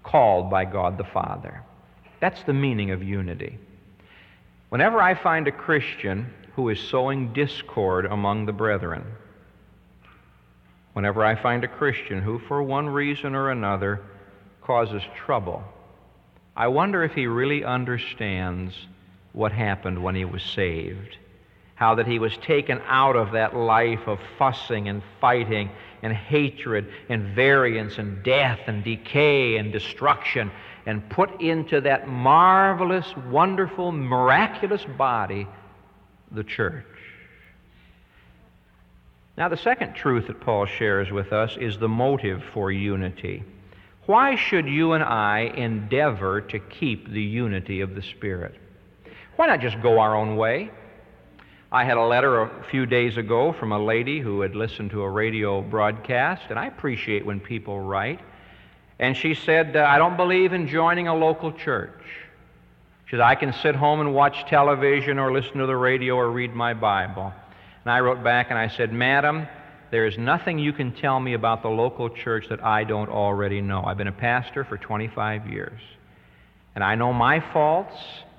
called 0.03 0.49
by 0.49 0.65
God 0.65 0.97
the 0.97 1.05
Father. 1.05 1.63
That's 2.19 2.43
the 2.45 2.55
meaning 2.55 2.93
of 2.93 3.03
unity. 3.03 3.59
Whenever 4.71 5.03
I 5.03 5.15
find 5.15 5.47
a 5.47 5.53
Christian 5.53 6.33
who 6.57 6.71
is 6.71 6.81
sowing 6.81 7.35
discord 7.35 8.07
among 8.07 8.47
the 8.47 8.55
brethren, 8.55 9.05
whenever 10.95 11.23
I 11.23 11.35
find 11.35 11.63
a 11.63 11.69
Christian 11.69 12.23
who, 12.23 12.39
for 12.39 12.63
one 12.63 12.89
reason 12.89 13.35
or 13.35 13.51
another, 13.51 14.01
causes 14.63 15.03
trouble, 15.15 15.63
I 16.57 16.69
wonder 16.69 17.05
if 17.05 17.13
he 17.13 17.27
really 17.27 17.65
understands 17.65 18.75
what 19.35 19.53
happened 19.53 20.03
when 20.03 20.15
he 20.15 20.25
was 20.25 20.43
saved. 20.43 21.19
How 21.81 21.95
that 21.95 22.07
he 22.07 22.19
was 22.19 22.37
taken 22.37 22.79
out 22.87 23.17
of 23.17 23.33
that 23.33 23.57
life 23.57 24.07
of 24.07 24.21
fussing 24.39 24.89
and 24.91 25.03
fighting 25.19 25.71
and 26.03 26.13
hatred 26.13 26.93
and 27.09 27.35
variance 27.35 27.97
and 27.97 28.23
death 28.23 28.61
and 28.67 28.85
decay 28.85 29.57
and 29.57 29.73
destruction 29.73 30.51
and 30.85 31.09
put 31.09 31.41
into 31.41 31.81
that 31.81 32.07
marvelous, 32.07 33.17
wonderful, 33.31 33.93
miraculous 33.93 34.85
body, 34.99 35.49
the 36.31 36.45
church. 36.45 36.85
Now, 39.39 39.49
the 39.49 39.57
second 39.57 39.95
truth 39.95 40.27
that 40.27 40.39
Paul 40.39 40.67
shares 40.67 41.11
with 41.11 41.33
us 41.33 41.57
is 41.57 41.79
the 41.79 41.89
motive 41.89 42.43
for 42.53 42.71
unity. 42.71 43.43
Why 44.05 44.37
should 44.37 44.67
you 44.67 44.93
and 44.93 45.03
I 45.03 45.51
endeavor 45.57 46.43
to 46.43 46.59
keep 46.59 47.11
the 47.11 47.23
unity 47.23 47.81
of 47.81 47.95
the 47.95 48.03
Spirit? 48.03 48.55
Why 49.37 49.47
not 49.47 49.63
just 49.63 49.81
go 49.81 49.99
our 49.99 50.15
own 50.15 50.37
way? 50.37 50.71
I 51.73 51.85
had 51.85 51.99
a 51.99 52.05
letter 52.05 52.43
a 52.43 52.65
few 52.65 52.85
days 52.85 53.17
ago 53.17 53.53
from 53.53 53.71
a 53.71 53.79
lady 53.79 54.19
who 54.19 54.41
had 54.41 54.57
listened 54.57 54.91
to 54.91 55.03
a 55.03 55.09
radio 55.09 55.63
broadcast, 55.63 56.43
and 56.51 56.59
I 56.59 56.67
appreciate 56.67 57.25
when 57.25 57.39
people 57.39 57.79
write. 57.79 58.19
And 58.99 59.17
she 59.17 59.35
said, 59.35 59.77
uh, 59.77 59.85
I 59.89 59.99
don't 59.99 60.17
believe 60.17 60.53
in 60.53 60.67
joining 60.67 61.07
a 61.07 61.15
local 61.15 61.53
church. 61.53 62.03
She 63.07 63.13
said, 63.13 63.21
I 63.21 63.37
can 63.37 63.53
sit 63.53 63.77
home 63.77 64.01
and 64.01 64.13
watch 64.13 64.49
television 64.49 65.21
or 65.21 65.33
listen 65.33 65.59
to 65.59 65.67
the 65.67 65.77
radio 65.77 66.17
or 66.17 66.33
read 66.33 66.57
my 66.57 66.75
Bible. 66.75 67.33
And 67.85 67.93
I 67.93 68.01
wrote 68.01 68.25
back 68.25 68.49
and 68.51 68.59
I 68.59 68.67
said, 68.67 68.93
Madam, 68.93 69.47
there 69.93 70.07
is 70.07 70.19
nothing 70.19 70.59
you 70.59 70.73
can 70.73 70.91
tell 70.91 71.21
me 71.21 71.35
about 71.35 71.63
the 71.63 71.71
local 71.71 72.11
church 72.11 72.49
that 72.49 72.65
I 72.65 72.83
don't 72.83 73.09
already 73.09 73.61
know. 73.61 73.85
I've 73.85 73.97
been 73.97 74.09
a 74.09 74.13
pastor 74.13 74.65
for 74.65 74.77
25 74.77 75.47
years. 75.47 75.81
And 76.75 76.83
I 76.83 76.97
know 76.97 77.13
my 77.13 77.39
faults, 77.39 77.95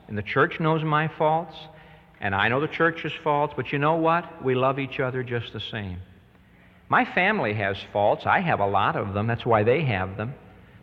and 0.10 0.18
the 0.18 0.22
church 0.22 0.60
knows 0.60 0.84
my 0.84 1.08
faults, 1.08 1.56
and 2.22 2.34
I 2.34 2.48
know 2.48 2.62
the 2.62 2.68
church's 2.68 3.14
faults, 3.24 3.54
but 3.56 3.74
you 3.74 3.80
know 3.80 3.96
what? 3.96 4.44
We 4.44 4.56
love 4.56 4.80
each 4.80 5.02
other 5.02 5.24
just 5.24 5.52
the 5.52 5.60
same. 5.60 5.98
My 6.88 7.04
family 7.04 7.54
has 7.56 7.78
faults. 7.92 8.26
I 8.26 8.40
have 8.40 8.62
a 8.62 8.68
lot 8.68 8.96
of 8.96 9.14
them. 9.14 9.28
That's 9.28 9.46
why 9.46 9.64
they 9.64 9.82
have 9.82 10.16
them 10.16 10.34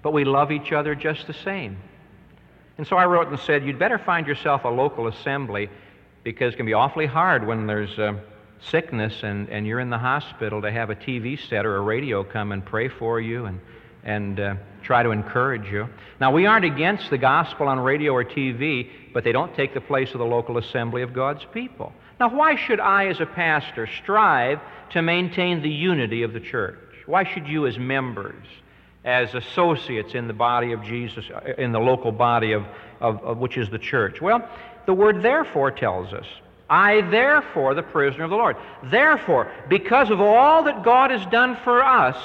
but 0.03 0.13
we 0.13 0.25
love 0.25 0.51
each 0.51 0.73
other 0.73 0.95
just 0.95 1.27
the 1.27 1.35
same. 1.35 1.77
And 2.77 2.87
so 2.87 2.97
I 2.97 3.07
wrote 3.07 3.29
and 3.29 3.39
said, 3.41 3.65
You'd 3.65 3.79
better 3.79 3.99
find 3.99 4.27
yourself 4.27 4.65
a 4.65 4.69
local 4.69 5.09
assembly 5.09 5.69
because 6.23 6.55
it 6.55 6.57
can 6.57 6.67
be 6.67 6.75
awfully 6.75 7.07
hard 7.07 7.47
when 7.47 7.67
there's 7.67 7.99
uh, 7.99 8.15
sickness 8.61 9.23
and, 9.23 9.49
and 9.49 9.67
you're 9.67 9.81
in 9.81 9.91
the 9.91 9.99
hospital 9.99 10.63
to 10.63 10.71
have 10.71 10.91
a 10.91 10.95
TV 10.95 11.39
set 11.49 11.67
or 11.67 11.77
a 11.77 11.81
radio 11.81 12.23
come 12.23 12.53
and 12.53 12.65
pray 12.65 12.89
for 12.89 13.21
you 13.21 13.47
and, 13.47 13.61
and 14.05 14.41
uh, 14.41 14.55
try 14.83 15.03
to 15.03 15.11
encourage 15.11 15.71
you. 15.71 15.89
Now, 16.21 16.33
we 16.33 16.47
aren't 16.47 16.65
against 16.65 17.11
the 17.11 17.19
gospel 17.19 17.69
on 17.69 17.79
radio 17.81 18.13
or 18.13 18.25
TV, 18.25 18.89
but 19.13 19.25
they 19.25 19.33
don't 19.33 19.55
take 19.55 19.75
the 19.75 19.81
place 19.81 20.13
of 20.13 20.19
the 20.19 20.25
local 20.25 20.59
assembly 20.59 21.03
of 21.03 21.13
God's 21.13 21.45
people. 21.53 21.93
Now, 22.19 22.35
why 22.35 22.57
should 22.57 22.81
I, 22.81 23.07
as 23.07 23.21
a 23.21 23.27
pastor, 23.27 23.87
strive 24.03 24.61
to 24.91 25.03
maintain 25.03 25.63
the 25.63 25.71
unity 25.71 26.23
of 26.23 26.33
the 26.33 26.41
church? 26.41 26.79
Why 27.07 27.25
should 27.25 27.47
you, 27.47 27.67
as 27.67 27.79
members, 27.79 28.45
as 29.05 29.35
associates 29.35 30.15
in 30.15 30.27
the 30.27 30.35
body 30.35 30.73
of 30.73 30.83
Jesus, 30.83 31.25
uh, 31.33 31.53
in 31.57 31.73
the 31.73 31.79
local 31.79 32.13
body 32.13 32.53
of, 32.53 32.65
of, 33.01 33.23
of, 33.23 33.39
which 33.39 33.57
is 33.57 33.71
the 33.71 33.79
church? 33.79 34.21
Well, 34.21 34.49
the 34.87 34.95
word 34.95 35.23
therefore 35.23 35.71
tells 35.71 36.13
us. 36.13 36.27
I, 36.71 37.01
therefore, 37.03 37.75
the 37.75 37.83
prisoner 37.83 38.25
of 38.25 38.31
the 38.31 38.37
Lord. 38.37 38.57
Therefore, 38.85 39.51
because 39.69 40.11
of 40.11 40.21
all 40.21 40.65
that 40.65 40.83
God 40.83 41.11
has 41.11 41.25
done 41.31 41.57
for 41.65 41.83
us, 41.83 42.17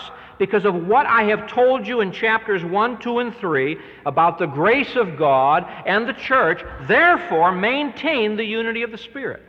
because 0.43 0.65
of 0.65 0.87
what 0.87 1.05
I 1.05 1.23
have 1.23 1.47
told 1.47 1.87
you 1.87 2.01
in 2.01 2.11
chapters 2.11 2.65
1, 2.65 2.99
2, 2.99 3.19
and 3.19 3.33
3 3.33 3.77
about 4.05 4.39
the 4.39 4.45
grace 4.45 4.97
of 4.97 5.17
God 5.17 5.65
and 5.85 6.05
the 6.05 6.11
church, 6.11 6.61
therefore 6.81 7.53
maintain 7.53 8.35
the 8.35 8.43
unity 8.43 8.81
of 8.81 8.91
the 8.91 8.97
Spirit. 8.97 9.41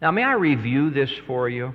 Now, 0.00 0.10
may 0.10 0.22
I 0.24 0.32
review 0.32 0.88
this 0.88 1.10
for 1.26 1.50
you? 1.50 1.74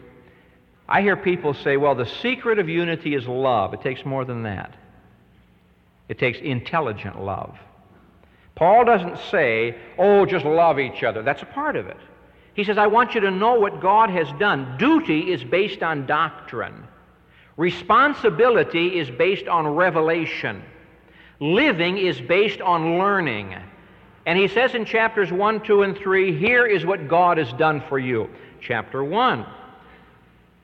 I 0.89 1.03
hear 1.03 1.15
people 1.15 1.53
say, 1.53 1.77
well, 1.77 1.93
the 1.93 2.07
secret 2.07 2.57
of 2.57 2.67
unity 2.67 3.13
is 3.13 3.27
love. 3.27 3.75
It 3.75 3.81
takes 3.81 4.03
more 4.03 4.25
than 4.25 4.41
that, 4.41 4.73
it 6.09 6.17
takes 6.17 6.39
intelligent 6.39 7.21
love. 7.21 7.55
Paul 8.55 8.85
doesn't 8.85 9.19
say, 9.29 9.77
oh, 9.99 10.25
just 10.25 10.45
love 10.45 10.79
each 10.79 11.03
other. 11.03 11.21
That's 11.21 11.43
a 11.43 11.45
part 11.45 11.75
of 11.75 11.85
it. 11.85 11.97
He 12.55 12.63
says, 12.63 12.79
I 12.79 12.87
want 12.87 13.13
you 13.13 13.21
to 13.21 13.31
know 13.31 13.53
what 13.53 13.81
God 13.81 14.09
has 14.09 14.27
done. 14.39 14.77
Duty 14.79 15.31
is 15.31 15.43
based 15.43 15.83
on 15.83 16.07
doctrine, 16.07 16.87
responsibility 17.57 18.99
is 18.99 19.09
based 19.09 19.47
on 19.47 19.67
revelation, 19.67 20.63
living 21.39 21.97
is 21.97 22.19
based 22.19 22.61
on 22.61 22.97
learning. 22.97 23.55
And 24.25 24.39
he 24.39 24.47
says 24.47 24.73
in 24.73 24.85
chapters 24.85 25.31
1, 25.31 25.61
2, 25.61 25.83
and 25.83 25.97
3, 25.97 26.37
here 26.37 26.65
is 26.65 26.85
what 26.85 27.07
God 27.07 27.37
has 27.37 27.51
done 27.53 27.83
for 27.89 27.99
you. 27.99 28.29
Chapter 28.61 29.03
1, 29.03 29.45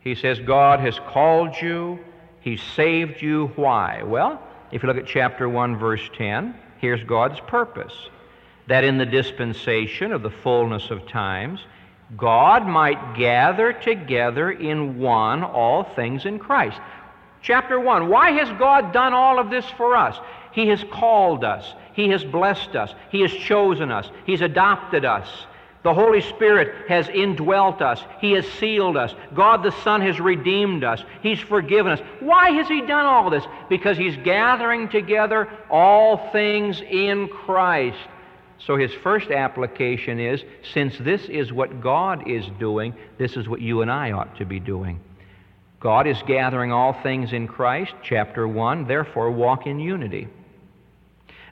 he 0.02 0.16
says, 0.16 0.40
God 0.40 0.80
has 0.80 0.98
called 1.00 1.56
you, 1.62 2.00
He 2.42 2.58
saved 2.58 3.22
you. 3.22 3.52
Why? 3.56 4.02
Well, 4.04 4.42
if 4.72 4.82
you 4.82 4.88
look 4.88 4.98
at 4.98 5.06
chapter 5.06 5.50
1, 5.50 5.78
verse 5.78 6.10
10, 6.18 6.56
here's 6.80 7.04
God's 7.04 7.40
purpose 7.42 7.94
that 8.68 8.84
in 8.84 8.98
the 8.98 9.06
dispensation 9.06 10.12
of 10.14 10.22
the 10.22 10.30
fullness 10.30 10.92
of 10.92 11.08
times, 11.08 11.60
God 12.18 12.66
might 12.66 13.16
gather 13.16 13.74
together 13.74 14.52
in 14.52 15.00
one 15.00 15.44
all 15.44 15.84
things 15.96 16.26
in 16.26 16.40
Christ. 16.40 16.80
Chapter 17.42 17.80
1 17.80 18.10
Why 18.10 18.32
has 18.32 18.50
God 18.58 18.92
done 18.92 19.14
all 19.14 19.40
of 19.40 19.50
this 19.50 19.66
for 19.78 19.96
us? 19.96 20.20
He 20.52 20.68
has 20.70 20.84
called 20.92 21.44
us, 21.44 21.74
He 21.94 22.10
has 22.10 22.24
blessed 22.24 22.76
us, 22.76 22.94
He 23.12 23.22
has 23.22 23.32
chosen 23.32 23.92
us, 23.92 24.10
He's 24.26 24.42
adopted 24.42 25.06
us. 25.06 25.28
The 25.82 25.94
Holy 25.94 26.20
Spirit 26.20 26.90
has 26.90 27.08
indwelt 27.08 27.82
us. 27.82 28.04
He 28.20 28.34
has 28.34 28.46
sealed 28.46 28.98
us. 28.98 29.16
God 29.34 29.64
the 29.64 29.72
Son 29.72 30.02
has 30.02 30.20
redeemed 30.20 30.84
us. 30.84 31.02
He's 31.24 31.40
forgiven 31.40 31.94
us. 31.94 32.02
Why 32.20 32.52
has 32.52 32.68
He 32.68 32.82
done 32.82 33.06
all 33.06 33.30
this? 33.30 33.46
Because 33.70 33.98
He's 33.98 34.18
gathering 34.18 34.90
together 34.90 35.48
all 35.70 36.32
things 36.32 36.82
in 36.82 37.30
Christ. 37.30 37.98
So 38.66 38.76
His 38.76 38.94
first 38.94 39.32
application 39.32 40.20
is 40.20 40.44
since 40.74 40.98
this 40.98 41.24
is 41.26 41.54
what 41.54 41.82
God 41.82 42.30
is 42.30 42.46
doing, 42.60 42.94
this 43.18 43.38
is 43.38 43.48
what 43.48 43.62
you 43.62 43.82
and 43.82 43.92
I 43.92 44.12
ought 44.12 44.38
to 44.38 44.46
be 44.46 44.60
doing. 44.60 45.00
God 45.80 46.08
is 46.08 46.22
gathering 46.28 46.72
all 46.72 46.94
things 47.02 47.32
in 47.32 47.48
Christ, 47.48 47.94
chapter 48.04 48.48
1, 48.48 48.86
therefore 48.86 49.32
walk 49.32 49.66
in 49.66 49.80
unity. 49.80 50.28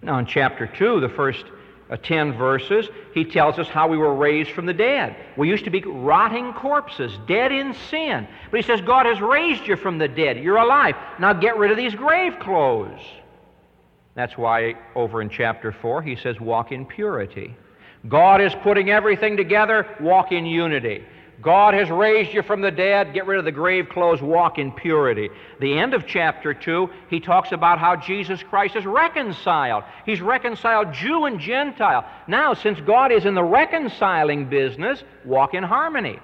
Now, 0.02 0.20
in 0.20 0.26
chapter 0.26 0.68
2, 0.68 1.00
the 1.00 1.10
first 1.10 1.46
uh, 1.90 1.96
10 1.96 2.34
verses, 2.34 2.90
he 3.14 3.24
tells 3.24 3.58
us 3.58 3.70
how 3.70 3.88
we 3.88 3.98
were 3.98 4.14
raised 4.14 4.52
from 4.52 4.66
the 4.66 4.74
dead. 4.74 5.16
We 5.38 5.48
used 5.48 5.64
to 5.64 5.70
be 5.70 5.82
rotting 5.82 6.54
corpses, 6.54 7.18
dead 7.26 7.52
in 7.54 7.74
sin. 7.90 8.28
But 8.52 8.60
he 8.60 8.66
says, 8.66 8.82
God 8.82 9.06
has 9.06 9.22
raised 9.22 9.66
you 9.66 9.78
from 9.78 9.98
the 9.98 10.10
dead. 10.10 10.38
You're 10.38 10.58
alive. 10.58 10.96
Now 11.20 11.34
get 11.34 11.58
rid 11.58 11.72
of 11.72 11.78
these 11.78 11.96
grave 11.96 12.38
clothes. 12.40 13.00
That's 14.18 14.36
why 14.36 14.74
over 14.96 15.22
in 15.22 15.30
chapter 15.30 15.72
4 15.72 16.02
he 16.02 16.16
says, 16.16 16.40
walk 16.40 16.72
in 16.72 16.88
purity. 16.88 17.56
God 18.10 18.42
is 18.42 18.52
putting 18.64 18.90
everything 18.90 19.38
together, 19.38 19.88
walk 20.00 20.32
in 20.32 20.44
unity. 20.44 21.06
God 21.40 21.76
has 21.76 21.88
raised 21.92 22.34
you 22.34 22.42
from 22.42 22.62
the 22.62 22.72
dead. 22.72 23.14
Get 23.14 23.28
rid 23.28 23.38
of 23.38 23.46
the 23.46 23.52
grave 23.52 23.90
clothes. 23.90 24.20
Walk 24.20 24.58
in 24.58 24.72
purity. 24.72 25.30
The 25.60 25.78
end 25.78 25.94
of 25.94 26.08
chapter 26.08 26.52
2, 26.52 26.90
he 27.12 27.20
talks 27.20 27.52
about 27.52 27.78
how 27.78 27.96
Jesus 27.96 28.42
Christ 28.42 28.76
is 28.76 28.88
reconciled. 28.88 29.84
He's 30.04 30.20
reconciled 30.20 30.94
Jew 30.94 31.26
and 31.26 31.40
Gentile. 31.40 32.10
Now, 32.28 32.56
since 32.56 32.82
God 32.82 33.12
is 33.12 33.26
in 33.26 33.36
the 33.36 33.44
reconciling 33.44 34.50
business, 34.50 35.04
walk 35.26 35.54
in 35.54 35.62
harmony. 35.62 36.20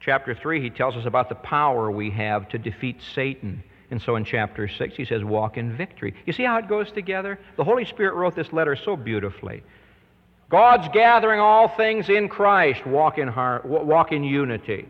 Chapter 0.00 0.34
3, 0.34 0.62
he 0.62 0.70
tells 0.70 0.96
us 0.96 1.04
about 1.04 1.28
the 1.28 1.34
power 1.34 1.90
we 1.90 2.10
have 2.12 2.48
to 2.48 2.58
defeat 2.58 3.02
Satan. 3.14 3.62
And 3.90 4.02
so 4.02 4.16
in 4.16 4.24
chapter 4.24 4.68
6, 4.68 4.96
he 4.96 5.04
says, 5.04 5.22
walk 5.22 5.56
in 5.56 5.76
victory. 5.76 6.14
You 6.26 6.32
see 6.32 6.42
how 6.42 6.58
it 6.58 6.68
goes 6.68 6.90
together? 6.90 7.38
The 7.56 7.64
Holy 7.64 7.84
Spirit 7.84 8.14
wrote 8.14 8.34
this 8.34 8.52
letter 8.52 8.76
so 8.76 8.96
beautifully. 8.96 9.62
God's 10.48 10.88
gathering 10.92 11.40
all 11.40 11.68
things 11.68 12.08
in 12.08 12.28
Christ. 12.28 12.86
Walk 12.86 13.18
in, 13.18 13.28
heart, 13.28 13.64
walk 13.64 14.12
in 14.12 14.24
unity. 14.24 14.86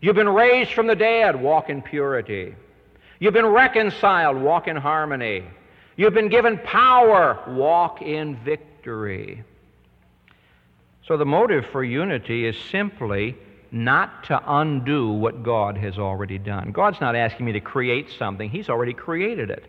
You've 0.00 0.16
been 0.16 0.28
raised 0.28 0.72
from 0.72 0.86
the 0.86 0.96
dead. 0.96 1.40
Walk 1.40 1.70
in 1.70 1.82
purity. 1.82 2.54
You've 3.20 3.34
been 3.34 3.46
reconciled. 3.46 4.36
Walk 4.36 4.68
in 4.68 4.76
harmony. 4.76 5.44
You've 5.96 6.14
been 6.14 6.28
given 6.28 6.58
power. 6.58 7.42
Walk 7.48 8.02
in 8.02 8.36
victory. 8.44 9.44
So 11.06 11.16
the 11.16 11.24
motive 11.24 11.66
for 11.66 11.84
unity 11.84 12.46
is 12.46 12.56
simply 12.70 13.36
not 13.74 14.22
to 14.22 14.40
undo 14.46 15.10
what 15.10 15.42
God 15.42 15.76
has 15.76 15.98
already 15.98 16.38
done. 16.38 16.70
God's 16.70 17.00
not 17.00 17.16
asking 17.16 17.44
me 17.44 17.52
to 17.52 17.60
create 17.60 18.08
something, 18.16 18.48
He's 18.48 18.68
already 18.68 18.94
created 18.94 19.50
it. 19.50 19.66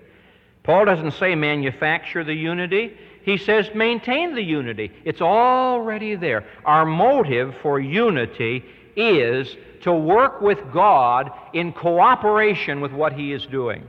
Paul 0.64 0.86
doesn't 0.86 1.12
say 1.14 1.36
manufacture 1.36 2.24
the 2.24 2.34
unity. 2.34 2.96
He 3.24 3.38
says 3.38 3.70
maintain 3.74 4.36
the 4.36 4.44
unity. 4.44 4.92
It's 5.04 5.22
already 5.22 6.16
there. 6.16 6.46
Our 6.64 6.86
motive 6.86 7.56
for 7.62 7.80
unity 7.80 8.64
is 8.96 9.56
to 9.82 9.92
work 9.92 10.42
with 10.42 10.60
God 10.72 11.32
in 11.54 11.74
cooperation 11.74 12.82
with 12.82 12.92
what 12.92 13.14
He 13.14 13.34
is 13.34 13.46
doing. 13.48 13.88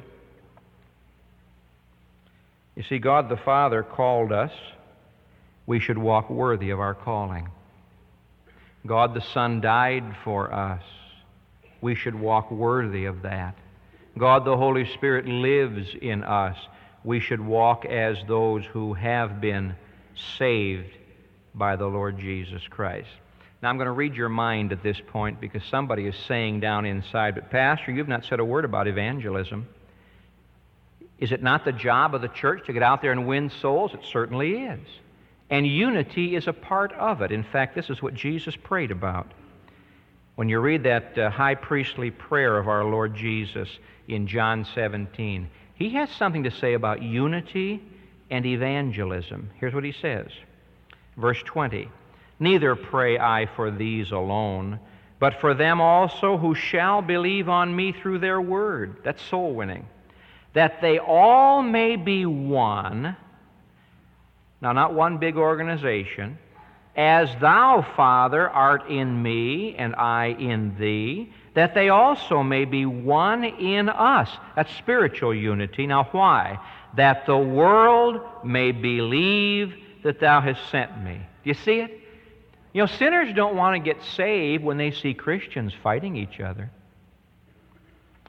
You 2.74 2.82
see, 2.82 2.98
God 2.98 3.28
the 3.28 3.36
Father 3.36 3.82
called 3.82 4.32
us. 4.32 4.52
We 5.66 5.80
should 5.80 5.98
walk 5.98 6.30
worthy 6.30 6.70
of 6.70 6.80
our 6.80 6.94
calling. 6.94 7.48
God 8.86 9.14
the 9.14 9.20
Son 9.20 9.60
died 9.60 10.16
for 10.24 10.52
us. 10.52 10.82
We 11.80 11.94
should 11.94 12.14
walk 12.14 12.50
worthy 12.50 13.04
of 13.04 13.22
that. 13.22 13.56
God 14.18 14.44
the 14.44 14.56
Holy 14.56 14.86
Spirit 14.86 15.26
lives 15.26 15.94
in 16.00 16.24
us 16.24 16.56
we 17.06 17.20
should 17.20 17.40
walk 17.40 17.84
as 17.84 18.18
those 18.26 18.64
who 18.64 18.92
have 18.92 19.40
been 19.40 19.76
saved 20.36 20.90
by 21.54 21.76
the 21.76 21.86
Lord 21.86 22.18
Jesus 22.18 22.60
Christ. 22.68 23.08
Now, 23.62 23.70
I'm 23.70 23.76
going 23.76 23.86
to 23.86 23.92
read 23.92 24.16
your 24.16 24.28
mind 24.28 24.72
at 24.72 24.82
this 24.82 25.00
point 25.06 25.40
because 25.40 25.62
somebody 25.64 26.06
is 26.06 26.16
saying 26.26 26.60
down 26.60 26.84
inside, 26.84 27.36
but 27.36 27.48
Pastor, 27.48 27.92
you've 27.92 28.08
not 28.08 28.24
said 28.24 28.40
a 28.40 28.44
word 28.44 28.64
about 28.64 28.88
evangelism. 28.88 29.68
Is 31.18 31.30
it 31.30 31.44
not 31.44 31.64
the 31.64 31.72
job 31.72 32.12
of 32.12 32.22
the 32.22 32.28
church 32.28 32.66
to 32.66 32.72
get 32.72 32.82
out 32.82 33.02
there 33.02 33.12
and 33.12 33.24
win 33.26 33.50
souls? 33.50 33.94
It 33.94 34.00
certainly 34.04 34.64
is. 34.64 34.80
And 35.50 35.66
unity 35.66 36.34
is 36.34 36.48
a 36.48 36.52
part 36.52 36.92
of 36.92 37.22
it. 37.22 37.30
In 37.30 37.44
fact, 37.44 37.74
this 37.74 37.90
is 37.90 38.02
what 38.02 38.14
Jesus 38.14 38.56
prayed 38.56 38.90
about. 38.90 39.30
When 40.34 40.48
you 40.48 40.60
read 40.60 40.82
that 40.82 41.16
uh, 41.16 41.30
high 41.30 41.54
priestly 41.54 42.10
prayer 42.10 42.58
of 42.58 42.68
our 42.68 42.84
Lord 42.84 43.14
Jesus 43.14 43.68
in 44.08 44.26
John 44.26 44.66
17, 44.74 45.48
he 45.74 45.90
has 45.90 46.10
something 46.10 46.44
to 46.44 46.50
say 46.50 46.74
about 46.74 47.02
unity 47.02 47.82
and 48.30 48.44
evangelism. 48.44 49.50
Here's 49.58 49.74
what 49.74 49.84
he 49.84 49.92
says 49.92 50.30
Verse 51.16 51.42
20 51.44 51.88
Neither 52.38 52.76
pray 52.76 53.18
I 53.18 53.46
for 53.56 53.70
these 53.70 54.10
alone, 54.10 54.78
but 55.18 55.40
for 55.40 55.54
them 55.54 55.80
also 55.80 56.36
who 56.36 56.54
shall 56.54 57.00
believe 57.00 57.48
on 57.48 57.74
me 57.74 57.92
through 57.92 58.18
their 58.18 58.40
word. 58.40 58.98
That's 59.04 59.22
soul 59.22 59.54
winning. 59.54 59.86
That 60.52 60.82
they 60.82 60.98
all 60.98 61.62
may 61.62 61.96
be 61.96 62.26
one. 62.26 63.16
Now, 64.60 64.72
not 64.72 64.94
one 64.94 65.18
big 65.18 65.36
organization. 65.36 66.38
As 66.96 67.28
thou, 67.40 67.86
Father, 67.94 68.48
art 68.48 68.88
in 68.88 69.22
me, 69.22 69.74
and 69.76 69.94
I 69.94 70.28
in 70.38 70.76
thee 70.78 71.32
that 71.56 71.74
they 71.74 71.88
also 71.88 72.42
may 72.42 72.66
be 72.66 72.84
one 72.84 73.42
in 73.42 73.88
us. 73.88 74.30
That's 74.54 74.74
spiritual 74.76 75.34
unity. 75.34 75.86
Now, 75.86 76.04
why? 76.12 76.58
That 76.96 77.24
the 77.24 77.36
world 77.36 78.20
may 78.44 78.72
believe 78.72 79.74
that 80.02 80.20
thou 80.20 80.42
hast 80.42 80.68
sent 80.70 81.02
me. 81.02 81.14
Do 81.14 81.50
you 81.50 81.54
see 81.54 81.80
it? 81.80 82.00
You 82.74 82.82
know, 82.82 82.86
sinners 82.86 83.34
don't 83.34 83.56
want 83.56 83.74
to 83.74 83.78
get 83.78 84.02
saved 84.02 84.62
when 84.62 84.76
they 84.76 84.90
see 84.90 85.14
Christians 85.14 85.72
fighting 85.82 86.14
each 86.16 86.40
other. 86.40 86.70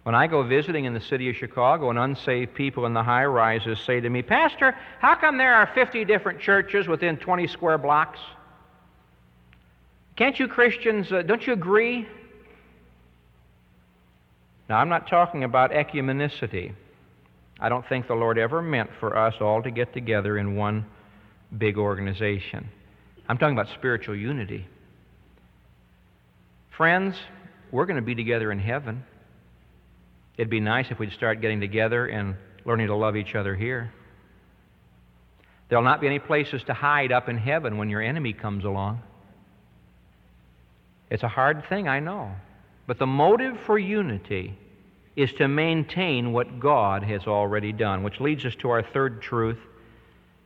When 0.07 0.15
I 0.15 0.27
go 0.27 0.41
visiting 0.41 0.85
in 0.85 0.93
the 0.93 1.01
city 1.01 1.29
of 1.29 1.35
Chicago 1.35 1.89
and 1.89 1.99
unsaved 1.99 2.55
people 2.55 2.85
in 2.85 2.93
the 2.93 3.03
high 3.03 3.25
rises 3.25 3.77
say 3.81 3.99
to 3.99 4.09
me, 4.09 4.21
Pastor, 4.21 4.73
how 4.99 5.15
come 5.15 5.37
there 5.37 5.53
are 5.53 5.69
50 5.75 6.05
different 6.05 6.39
churches 6.39 6.87
within 6.87 7.17
20 7.17 7.45
square 7.47 7.77
blocks? 7.77 8.17
Can't 10.15 10.39
you 10.39 10.47
Christians, 10.47 11.11
uh, 11.11 11.23
don't 11.23 11.45
you 11.45 11.51
agree 11.51 12.07
now, 14.69 14.79
I'm 14.79 14.87
not 14.87 15.09
talking 15.09 15.43
about 15.43 15.71
ecumenicity. 15.71 16.73
I 17.59 17.67
don't 17.67 17.85
think 17.87 18.07
the 18.07 18.15
Lord 18.15 18.37
ever 18.37 18.61
meant 18.61 18.89
for 19.01 19.17
us 19.17 19.35
all 19.41 19.61
to 19.63 19.71
get 19.71 19.93
together 19.93 20.37
in 20.37 20.55
one 20.55 20.85
big 21.57 21.77
organization. 21.77 22.69
I'm 23.27 23.37
talking 23.37 23.57
about 23.57 23.73
spiritual 23.73 24.15
unity. 24.15 24.65
Friends, 26.71 27.17
we're 27.71 27.85
going 27.85 27.97
to 27.97 28.01
be 28.01 28.15
together 28.15 28.53
in 28.53 28.59
heaven. 28.59 29.03
It'd 30.37 30.49
be 30.49 30.59
nice 30.59 30.91
if 30.91 30.99
we'd 30.99 31.11
start 31.11 31.41
getting 31.41 31.59
together 31.59 32.05
and 32.05 32.35
learning 32.63 32.87
to 32.87 32.95
love 32.95 33.15
each 33.15 33.35
other 33.35 33.55
here. 33.55 33.91
There'll 35.69 35.83
not 35.83 35.99
be 35.99 36.07
any 36.07 36.19
places 36.19 36.63
to 36.65 36.73
hide 36.73 37.11
up 37.11 37.27
in 37.27 37.37
heaven 37.37 37.77
when 37.77 37.89
your 37.89 38.01
enemy 38.01 38.33
comes 38.33 38.63
along. 38.63 39.01
It's 41.09 41.23
a 41.23 41.27
hard 41.27 41.67
thing, 41.67 41.87
I 41.87 41.99
know. 41.99 42.31
But 42.85 42.99
the 42.99 43.07
motive 43.07 43.59
for 43.65 43.77
unity 43.77 44.57
is 45.15 45.33
to 45.33 45.47
maintain 45.47 46.31
what 46.31 46.59
God 46.59 47.03
has 47.03 47.25
already 47.25 47.73
done, 47.73 48.03
which 48.03 48.19
leads 48.19 48.45
us 48.45 48.55
to 48.55 48.69
our 48.69 48.83
third 48.83 49.21
truth 49.21 49.57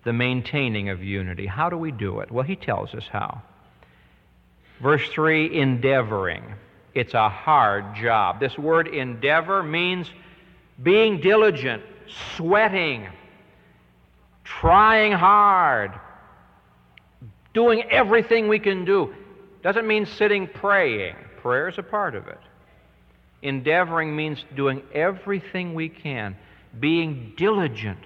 the 0.04 0.14
maintaining 0.14 0.90
of 0.90 1.04
unity. 1.04 1.46
How 1.46 1.70
do 1.70 1.78
we 1.78 1.92
do 1.92 2.22
it? 2.22 2.32
Well, 2.32 2.46
he 2.46 2.56
tells 2.56 2.96
us 2.96 3.04
how. 3.12 3.42
Verse 4.82 5.08
3 5.10 5.60
endeavoring. 5.60 6.56
It's 6.94 7.14
a 7.14 7.30
hard 7.30 7.96
job. 7.96 8.40
This 8.40 8.58
word 8.58 8.88
endeavor 8.88 9.64
means 9.64 10.10
being 10.82 11.22
diligent, 11.22 11.84
sweating, 12.36 13.08
trying 14.44 15.14
hard, 15.14 15.92
doing 17.54 17.84
everything 17.90 18.48
we 18.48 18.60
can 18.60 18.84
do. 18.84 19.14
Doesn't 19.64 19.88
mean 19.88 20.06
sitting 20.06 20.48
praying. 20.48 21.16
Prayer 21.42 21.70
is 21.70 21.78
a 21.78 21.84
part 21.84 22.16
of 22.16 22.28
it. 22.28 22.40
Endeavoring 23.42 24.16
means 24.16 24.44
doing 24.56 24.82
everything 24.94 25.74
we 25.74 25.90
can, 25.90 26.36
being 26.80 27.34
diligent 27.38 28.00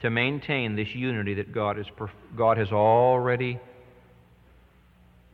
to 0.00 0.10
maintain 0.10 0.76
this 0.76 0.94
unity 0.94 1.34
that 1.34 1.52
God, 1.52 1.78
is, 1.78 1.86
God 2.36 2.56
has 2.56 2.72
already 2.72 3.58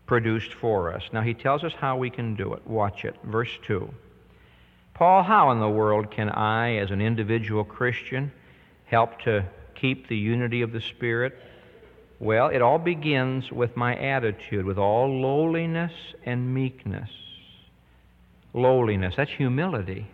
produced 0.07 0.55
for 0.55 0.93
us. 0.93 1.03
Now, 1.13 1.23
he 1.23 1.35
tells 1.35 1.65
us 1.65 1.73
how 1.73 1.97
we 1.97 2.11
can 2.11 2.35
do 2.35 2.55
it. 2.55 2.67
Watch 2.67 3.05
it. 3.05 3.17
Verse 3.25 3.51
2. 3.67 3.93
Paul, 4.95 5.23
how 5.23 5.51
in 5.51 5.61
the 5.61 5.69
world 5.69 6.11
can 6.11 6.29
I, 6.29 6.77
as 6.77 6.91
an 6.91 7.01
individual 7.01 7.65
Christian, 7.65 8.31
help 8.87 9.21
to 9.23 9.45
keep 9.75 10.09
the 10.09 10.17
unity 10.17 10.63
of 10.63 10.73
the 10.73 10.81
Spirit? 10.81 11.37
Well, 12.21 12.49
it 12.49 12.63
all 12.63 12.79
begins 12.79 13.51
with 13.51 13.77
my 13.77 13.97
attitude, 13.97 14.65
with 14.65 14.79
all 14.79 15.21
lowliness 15.21 15.93
and 16.25 16.55
meekness. 16.55 17.11
Lowliness, 18.53 19.17
that's 19.17 19.33
humility. 19.33 20.07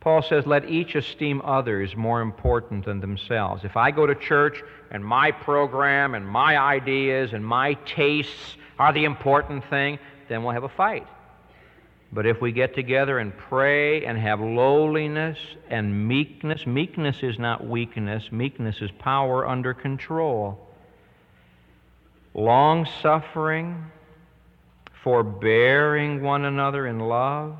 Paul 0.00 0.22
says, 0.22 0.46
let 0.46 0.68
each 0.68 0.94
esteem 0.96 1.42
others 1.44 1.94
more 1.94 2.22
important 2.22 2.86
than 2.86 2.98
themselves. 2.98 3.62
If 3.62 3.76
I 3.76 3.90
go 3.90 4.06
to 4.06 4.14
church 4.14 4.62
and 4.90 5.04
my 5.04 5.30
program 5.30 6.14
and 6.14 6.26
my 6.26 6.58
ideas 6.58 7.34
and 7.34 7.46
my 7.46 7.74
tastes 7.74 8.56
are 8.78 8.92
the 8.92 9.04
important 9.04 9.64
thing, 9.68 9.98
then 10.28 10.42
we'll 10.42 10.52
have 10.52 10.64
a 10.64 10.68
fight. 10.68 11.06
But 12.12 12.26
if 12.26 12.42
we 12.42 12.52
get 12.52 12.74
together 12.74 13.18
and 13.18 13.36
pray 13.36 14.04
and 14.04 14.18
have 14.18 14.40
lowliness 14.40 15.38
and 15.70 16.06
meekness, 16.08 16.66
meekness 16.66 17.22
is 17.22 17.38
not 17.38 17.66
weakness, 17.66 18.30
meekness 18.30 18.82
is 18.82 18.90
power 18.98 19.48
under 19.48 19.72
control. 19.72 20.60
Long 22.34 22.86
suffering, 23.00 23.90
forbearing 25.02 26.22
one 26.22 26.44
another 26.44 26.86
in 26.86 26.98
love, 26.98 27.56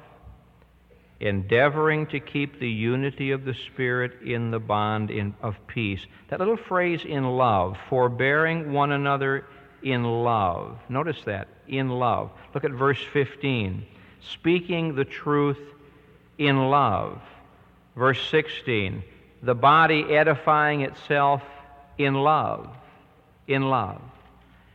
endeavoring 1.20 2.06
to 2.08 2.20
keep 2.20 2.58
the 2.58 2.68
unity 2.68 3.30
of 3.30 3.44
the 3.44 3.54
Spirit 3.54 4.20
in 4.22 4.50
the 4.50 4.58
bond 4.58 5.10
in, 5.10 5.34
of 5.40 5.56
peace. 5.66 6.04
That 6.28 6.40
little 6.40 6.56
phrase, 6.56 7.04
in 7.06 7.24
love, 7.24 7.78
forbearing 7.88 8.72
one 8.72 8.92
another 8.92 9.46
in 9.82 10.04
love. 10.04 10.78
Notice 10.88 11.22
that, 11.24 11.48
in 11.68 11.88
love. 11.88 12.30
Look 12.54 12.64
at 12.64 12.72
verse 12.72 13.00
15 13.12 13.86
speaking 14.30 14.94
the 14.94 15.04
truth 15.04 15.58
in 16.38 16.70
love. 16.70 17.20
Verse 17.96 18.20
16, 18.30 19.02
the 19.42 19.54
body 19.54 20.04
edifying 20.14 20.82
itself 20.82 21.42
in 21.98 22.14
love. 22.14 22.70
In 23.46 23.62
love. 23.62 24.00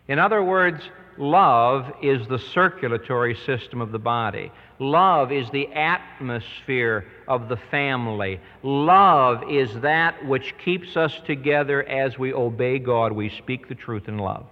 In 0.08 0.20
other 0.20 0.43
words, 0.43 0.84
love 1.17 1.91
is 2.02 2.28
the 2.28 2.38
circulatory 2.38 3.36
system 3.46 3.82
of 3.82 3.91
the 3.91 4.00
body. 4.00 4.52
Love 4.80 5.32
is 5.32 5.50
the 5.50 5.67
atmosphere 5.74 7.08
of 7.28 7.50
the 7.50 7.58
family. 7.58 8.39
Love 8.62 9.50
is 9.50 9.74
that 9.82 10.24
which 10.26 10.54
keeps 10.63 10.96
us 10.96 11.20
together 11.26 11.84
as 11.84 12.20
we 12.20 12.34
obey 12.34 12.78
God. 12.78 13.12
We 13.12 13.30
speak 13.30 13.67
the 13.67 13.76
truth 13.76 14.08
in 14.08 14.20
love. 14.20 14.46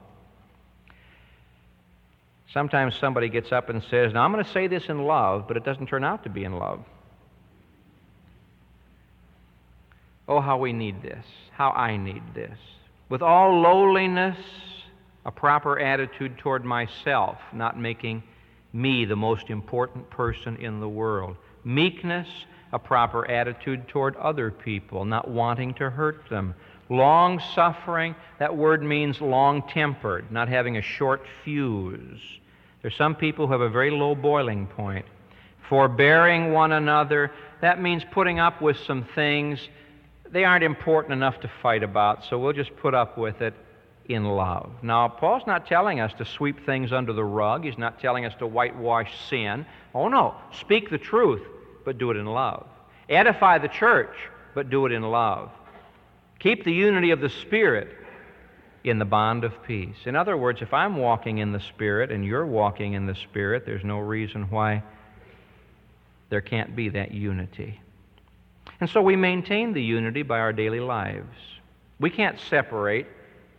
Sometimes 2.54 2.96
somebody 2.96 3.30
gets 3.30 3.52
up 3.52 3.70
and 3.70 3.84
says, 3.90 4.14
Now 4.14 4.24
I'm 4.24 4.32
going 4.32 4.44
to 4.44 4.52
say 4.52 4.68
this 4.68 4.86
in 4.88 5.04
love, 5.04 5.48
but 5.48 5.58
it 5.58 5.66
doesn't 5.66 5.88
turn 5.88 6.04
out 6.04 6.24
to 6.24 6.30
be 6.30 6.44
in 6.44 6.54
love. 6.54 6.84
Oh, 10.28 10.40
how 10.40 10.58
we 10.58 10.74
need 10.74 11.02
this. 11.02 11.26
How 11.52 11.72
I 11.72 11.98
need 11.98 12.24
this. 12.34 12.58
With 13.10 13.22
all 13.22 13.62
lowliness, 13.62 14.38
a 15.26 15.32
proper 15.32 15.80
attitude 15.80 16.38
toward 16.38 16.66
myself, 16.66 17.38
not 17.54 17.80
making 17.80 18.24
me 18.74 19.06
the 19.06 19.16
most 19.16 19.50
important 19.50 20.10
person 20.10 20.58
in 20.58 20.80
the 20.80 20.90
world. 20.90 21.38
Meekness, 21.64 22.28
a 22.74 22.80
proper 22.80 23.30
attitude 23.30 23.88
toward 23.88 24.16
other 24.18 24.52
people, 24.52 25.06
not 25.06 25.30
wanting 25.30 25.74
to 25.76 25.90
hurt 25.90 26.30
them. 26.30 26.56
Long 26.90 27.42
suffering, 27.56 28.16
that 28.40 28.56
word 28.56 28.84
means 28.84 29.20
long 29.20 29.68
tempered, 29.68 30.32
not 30.32 30.48
having 30.48 30.78
a 30.78 30.82
short 30.82 31.24
fuse. 31.44 32.22
There's 32.82 32.96
some 32.96 33.16
people 33.16 33.48
who 33.48 33.54
have 33.54 33.62
a 33.62 33.70
very 33.70 33.90
low 33.90 34.14
boiling 34.14 34.68
point. 34.68 35.06
Forbearing 35.68 36.52
one 36.52 36.72
another, 36.72 37.32
that 37.62 37.82
means 37.82 38.04
putting 38.12 38.40
up 38.40 38.62
with 38.62 38.78
some 38.86 39.04
things. 39.16 39.68
They 40.30 40.44
aren't 40.44 40.64
important 40.64 41.14
enough 41.14 41.40
to 41.40 41.52
fight 41.64 41.82
about, 41.82 42.24
so 42.26 42.38
we'll 42.38 42.54
just 42.54 42.76
put 42.76 42.94
up 42.94 43.18
with 43.18 43.42
it 43.42 43.56
in 44.08 44.24
love. 44.26 44.72
Now, 44.84 45.08
Paul's 45.08 45.48
not 45.48 45.66
telling 45.66 46.00
us 46.00 46.14
to 46.20 46.26
sweep 46.26 46.64
things 46.66 46.94
under 46.94 47.14
the 47.14 47.24
rug. 47.24 47.64
He's 47.64 47.80
not 47.80 48.00
telling 48.00 48.26
us 48.26 48.34
to 48.38 48.46
whitewash 48.46 49.12
sin. 49.28 49.66
Oh, 49.96 50.08
no. 50.08 50.36
Speak 50.60 50.92
the 50.92 51.00
truth, 51.00 51.42
but 51.84 51.98
do 51.98 52.12
it 52.12 52.18
in 52.18 52.28
love. 52.28 52.68
Edify 53.10 53.58
the 53.58 53.68
church, 53.68 54.16
but 54.54 54.70
do 54.70 54.86
it 54.86 54.92
in 54.92 55.02
love. 55.02 55.50
Keep 56.40 56.64
the 56.64 56.74
unity 56.74 57.12
of 57.12 57.22
the 57.22 57.30
Spirit, 57.30 57.96
in 58.90 59.00
the 59.00 59.06
bond 59.06 59.44
of 59.44 59.64
peace. 59.64 59.96
In 60.06 60.16
other 60.16 60.38
words, 60.38 60.62
if 60.62 60.74
I'm 60.74 60.98
walking 60.98 61.40
in 61.40 61.52
the 61.52 61.60
Spirit 61.60 62.12
and 62.12 62.24
you're 62.24 62.46
walking 62.46 62.94
in 62.94 63.06
the 63.08 63.16
Spirit, 63.16 63.66
there's 63.66 63.84
no 63.84 64.00
reason 64.00 64.50
why 64.50 64.84
there 66.30 66.42
can't 66.42 66.76
be 66.76 66.90
that 66.90 67.12
unity. 67.12 67.80
And 68.80 68.90
so 68.90 69.02
we 69.02 69.16
maintain 69.16 69.74
the 69.74 69.82
unity 69.82 70.22
by 70.22 70.40
our 70.40 70.54
daily 70.54 70.80
lives. 70.80 71.38
We 72.00 72.10
can't 72.10 72.40
separate 72.40 73.08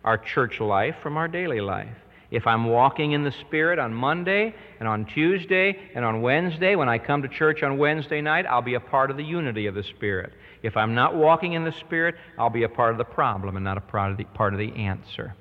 our 0.03 0.17
church 0.17 0.59
life 0.59 0.95
from 1.01 1.17
our 1.17 1.27
daily 1.27 1.59
life. 1.59 1.95
If 2.29 2.45
I'm 2.45 2.65
walking 2.65 3.13
in 3.13 3.23
the 3.23 3.31
Spirit 3.31 3.79
on 3.79 3.93
Monday 3.93 4.53
and 4.79 4.87
on 4.87 5.05
Tuesday 5.05 5.77
and 5.95 6.05
on 6.05 6.21
Wednesday, 6.21 6.75
when 6.75 6.89
I 6.89 6.97
come 6.97 7.21
to 7.21 7.27
church 7.27 7.63
on 7.63 7.77
Wednesday 7.77 8.21
night, 8.21 8.45
I'll 8.45 8.61
be 8.61 8.75
a 8.75 8.79
part 8.79 9.11
of 9.11 9.17
the 9.17 9.23
unity 9.23 9.65
of 9.65 9.75
the 9.75 9.83
Spirit. 9.83 10.33
If 10.63 10.77
I'm 10.77 10.95
not 10.95 11.15
walking 11.15 11.53
in 11.53 11.63
the 11.63 11.71
Spirit, 11.71 12.15
I'll 12.37 12.49
be 12.49 12.63
a 12.63 12.69
part 12.69 12.91
of 12.91 12.97
the 12.97 13.03
problem 13.03 13.55
and 13.55 13.63
not 13.63 13.77
a 13.77 13.81
part 13.81 14.11
of 14.11 14.17
the, 14.17 14.23
part 14.23 14.53
of 14.53 14.59
the 14.59 14.73
answer. 14.73 15.33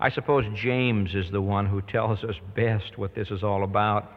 I 0.00 0.10
suppose 0.10 0.44
James 0.54 1.14
is 1.14 1.30
the 1.30 1.40
one 1.40 1.66
who 1.66 1.80
tells 1.82 2.24
us 2.24 2.36
best 2.54 2.98
what 2.98 3.14
this 3.14 3.30
is 3.30 3.44
all 3.44 3.62
about 3.62 4.10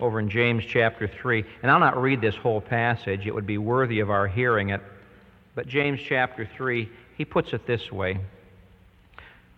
over 0.00 0.18
in 0.18 0.30
James 0.30 0.64
chapter 0.66 1.06
3. 1.06 1.44
And 1.62 1.70
I'll 1.70 1.78
not 1.78 2.00
read 2.00 2.20
this 2.20 2.34
whole 2.34 2.60
passage, 2.60 3.26
it 3.26 3.34
would 3.34 3.46
be 3.46 3.58
worthy 3.58 4.00
of 4.00 4.10
our 4.10 4.26
hearing 4.26 4.70
it. 4.70 4.80
But 5.54 5.68
James 5.68 6.00
chapter 6.00 6.48
3, 6.56 6.88
he 7.16 7.24
puts 7.24 7.52
it 7.52 7.66
this 7.66 7.92
way 7.92 8.18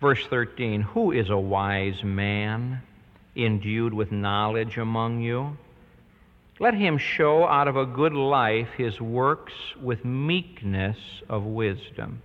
Verse 0.02 0.26
13 0.26 0.80
Who 0.80 1.12
is 1.12 1.30
a 1.30 1.38
wise 1.38 2.02
man 2.02 2.82
endued 3.36 3.94
with 3.94 4.10
knowledge 4.10 4.76
among 4.76 5.20
you? 5.20 5.56
Let 6.60 6.74
him 6.74 6.98
show 6.98 7.46
out 7.46 7.68
of 7.68 7.76
a 7.76 7.86
good 7.86 8.12
life 8.12 8.68
his 8.76 9.00
works 9.00 9.54
with 9.80 10.04
meekness 10.04 10.98
of 11.28 11.44
wisdom. 11.44 12.22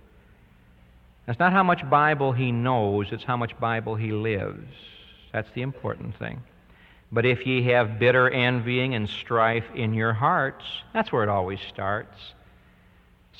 That's 1.26 1.38
not 1.38 1.52
how 1.52 1.62
much 1.62 1.88
Bible 1.88 2.32
he 2.32 2.52
knows, 2.52 3.08
it's 3.10 3.24
how 3.24 3.36
much 3.36 3.58
Bible 3.58 3.96
he 3.96 4.12
lives. 4.12 4.66
That's 5.32 5.50
the 5.54 5.62
important 5.62 6.16
thing. 6.18 6.42
But 7.10 7.24
if 7.24 7.46
ye 7.46 7.62
have 7.64 7.98
bitter 7.98 8.30
envying 8.30 8.94
and 8.94 9.08
strife 9.08 9.64
in 9.74 9.94
your 9.94 10.12
hearts, 10.12 10.64
that's 10.92 11.10
where 11.10 11.22
it 11.22 11.28
always 11.28 11.60
starts. 11.68 12.18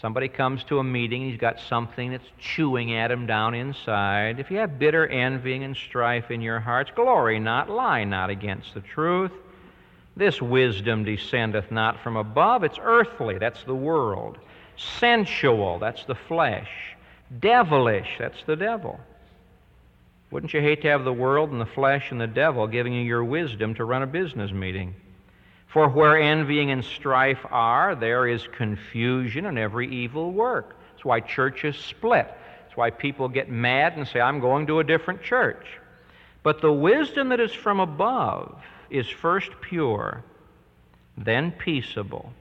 Somebody 0.00 0.28
comes 0.28 0.62
to 0.64 0.78
a 0.78 0.84
meeting, 0.84 1.28
he's 1.28 1.40
got 1.40 1.58
something 1.58 2.12
that's 2.12 2.28
chewing 2.38 2.94
at 2.94 3.10
him 3.10 3.26
down 3.26 3.54
inside. 3.54 4.38
If 4.38 4.50
you 4.50 4.58
have 4.58 4.78
bitter 4.78 5.06
envying 5.06 5.64
and 5.64 5.76
strife 5.76 6.30
in 6.30 6.40
your 6.40 6.60
hearts, 6.60 6.90
glory 6.94 7.40
not, 7.40 7.68
lie 7.68 8.04
not 8.04 8.30
against 8.30 8.74
the 8.74 8.80
truth. 8.80 9.32
This 10.18 10.42
wisdom 10.42 11.04
descendeth 11.04 11.70
not 11.70 12.00
from 12.00 12.16
above, 12.16 12.64
it's 12.64 12.80
earthly, 12.82 13.38
that's 13.38 13.62
the 13.62 13.74
world. 13.74 14.36
Sensual, 14.76 15.78
that's 15.78 16.04
the 16.06 16.16
flesh. 16.16 16.68
Devilish, 17.38 18.16
that's 18.18 18.42
the 18.44 18.56
devil. 18.56 18.98
Wouldn't 20.32 20.52
you 20.52 20.60
hate 20.60 20.82
to 20.82 20.88
have 20.88 21.04
the 21.04 21.12
world 21.12 21.52
and 21.52 21.60
the 21.60 21.66
flesh 21.66 22.10
and 22.10 22.20
the 22.20 22.26
devil 22.26 22.66
giving 22.66 22.94
you 22.94 23.02
your 23.02 23.22
wisdom 23.22 23.76
to 23.76 23.84
run 23.84 24.02
a 24.02 24.08
business 24.08 24.50
meeting? 24.50 24.96
For 25.68 25.88
where 25.88 26.20
envying 26.20 26.72
and 26.72 26.84
strife 26.84 27.46
are, 27.48 27.94
there 27.94 28.26
is 28.26 28.44
confusion 28.56 29.46
and 29.46 29.56
every 29.56 29.88
evil 29.88 30.32
work. 30.32 30.74
That's 30.90 31.04
why 31.04 31.20
churches 31.20 31.76
split. 31.76 32.26
That's 32.64 32.76
why 32.76 32.90
people 32.90 33.28
get 33.28 33.48
mad 33.48 33.96
and 33.96 34.08
say, 34.08 34.20
I'm 34.20 34.40
going 34.40 34.66
to 34.66 34.80
a 34.80 34.84
different 34.84 35.22
church. 35.22 35.64
But 36.42 36.60
the 36.60 36.72
wisdom 36.72 37.28
that 37.28 37.38
is 37.38 37.52
from 37.52 37.78
above 37.78 38.60
is 38.90 39.08
first 39.08 39.50
pure, 39.60 40.24
then 41.16 41.52
peaceable. 41.52 42.32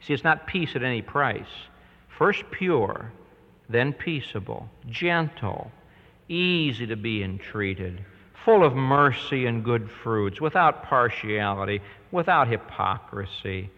See, 0.00 0.14
it's 0.14 0.24
not 0.24 0.46
peace 0.46 0.74
at 0.74 0.82
any 0.82 1.02
price. 1.02 1.68
First 2.08 2.44
pure, 2.50 3.12
then 3.68 3.92
peaceable, 3.92 4.68
gentle, 4.88 5.70
easy 6.28 6.86
to 6.86 6.96
be 6.96 7.22
entreated, 7.22 8.04
full 8.44 8.64
of 8.64 8.74
mercy 8.74 9.46
and 9.46 9.64
good 9.64 9.90
fruits, 9.90 10.40
without 10.40 10.84
partiality, 10.84 11.80
without 12.10 12.48
hypocrisy. 12.48 13.70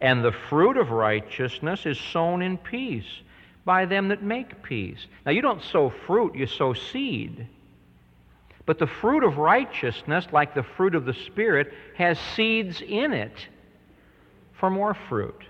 And 0.00 0.24
the 0.24 0.32
fruit 0.32 0.76
of 0.76 0.90
righteousness 0.90 1.86
is 1.86 1.98
sown 1.98 2.42
in 2.42 2.58
peace 2.58 3.20
by 3.64 3.84
them 3.84 4.08
that 4.08 4.22
make 4.22 4.62
peace. 4.62 5.06
Now, 5.26 5.32
you 5.32 5.42
don't 5.42 5.62
sow 5.62 5.90
fruit, 5.90 6.34
you 6.34 6.46
sow 6.46 6.72
seed. 6.72 7.46
But 8.70 8.78
the 8.78 8.86
fruit 8.86 9.24
of 9.24 9.36
righteousness, 9.36 10.28
like 10.30 10.54
the 10.54 10.62
fruit 10.62 10.94
of 10.94 11.04
the 11.04 11.12
Spirit, 11.12 11.72
has 11.96 12.16
seeds 12.36 12.80
in 12.80 13.12
it 13.12 13.34
for 14.60 14.70
more 14.70 14.94
fruit. 15.08 15.42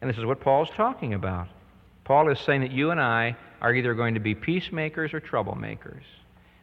And 0.00 0.08
this 0.08 0.16
is 0.16 0.24
what 0.24 0.40
Paul's 0.40 0.70
talking 0.76 1.14
about. 1.14 1.48
Paul 2.04 2.30
is 2.30 2.38
saying 2.38 2.60
that 2.60 2.70
you 2.70 2.92
and 2.92 3.00
I 3.00 3.36
are 3.60 3.74
either 3.74 3.92
going 3.94 4.14
to 4.14 4.20
be 4.20 4.36
peacemakers 4.36 5.12
or 5.12 5.20
troublemakers. 5.20 6.04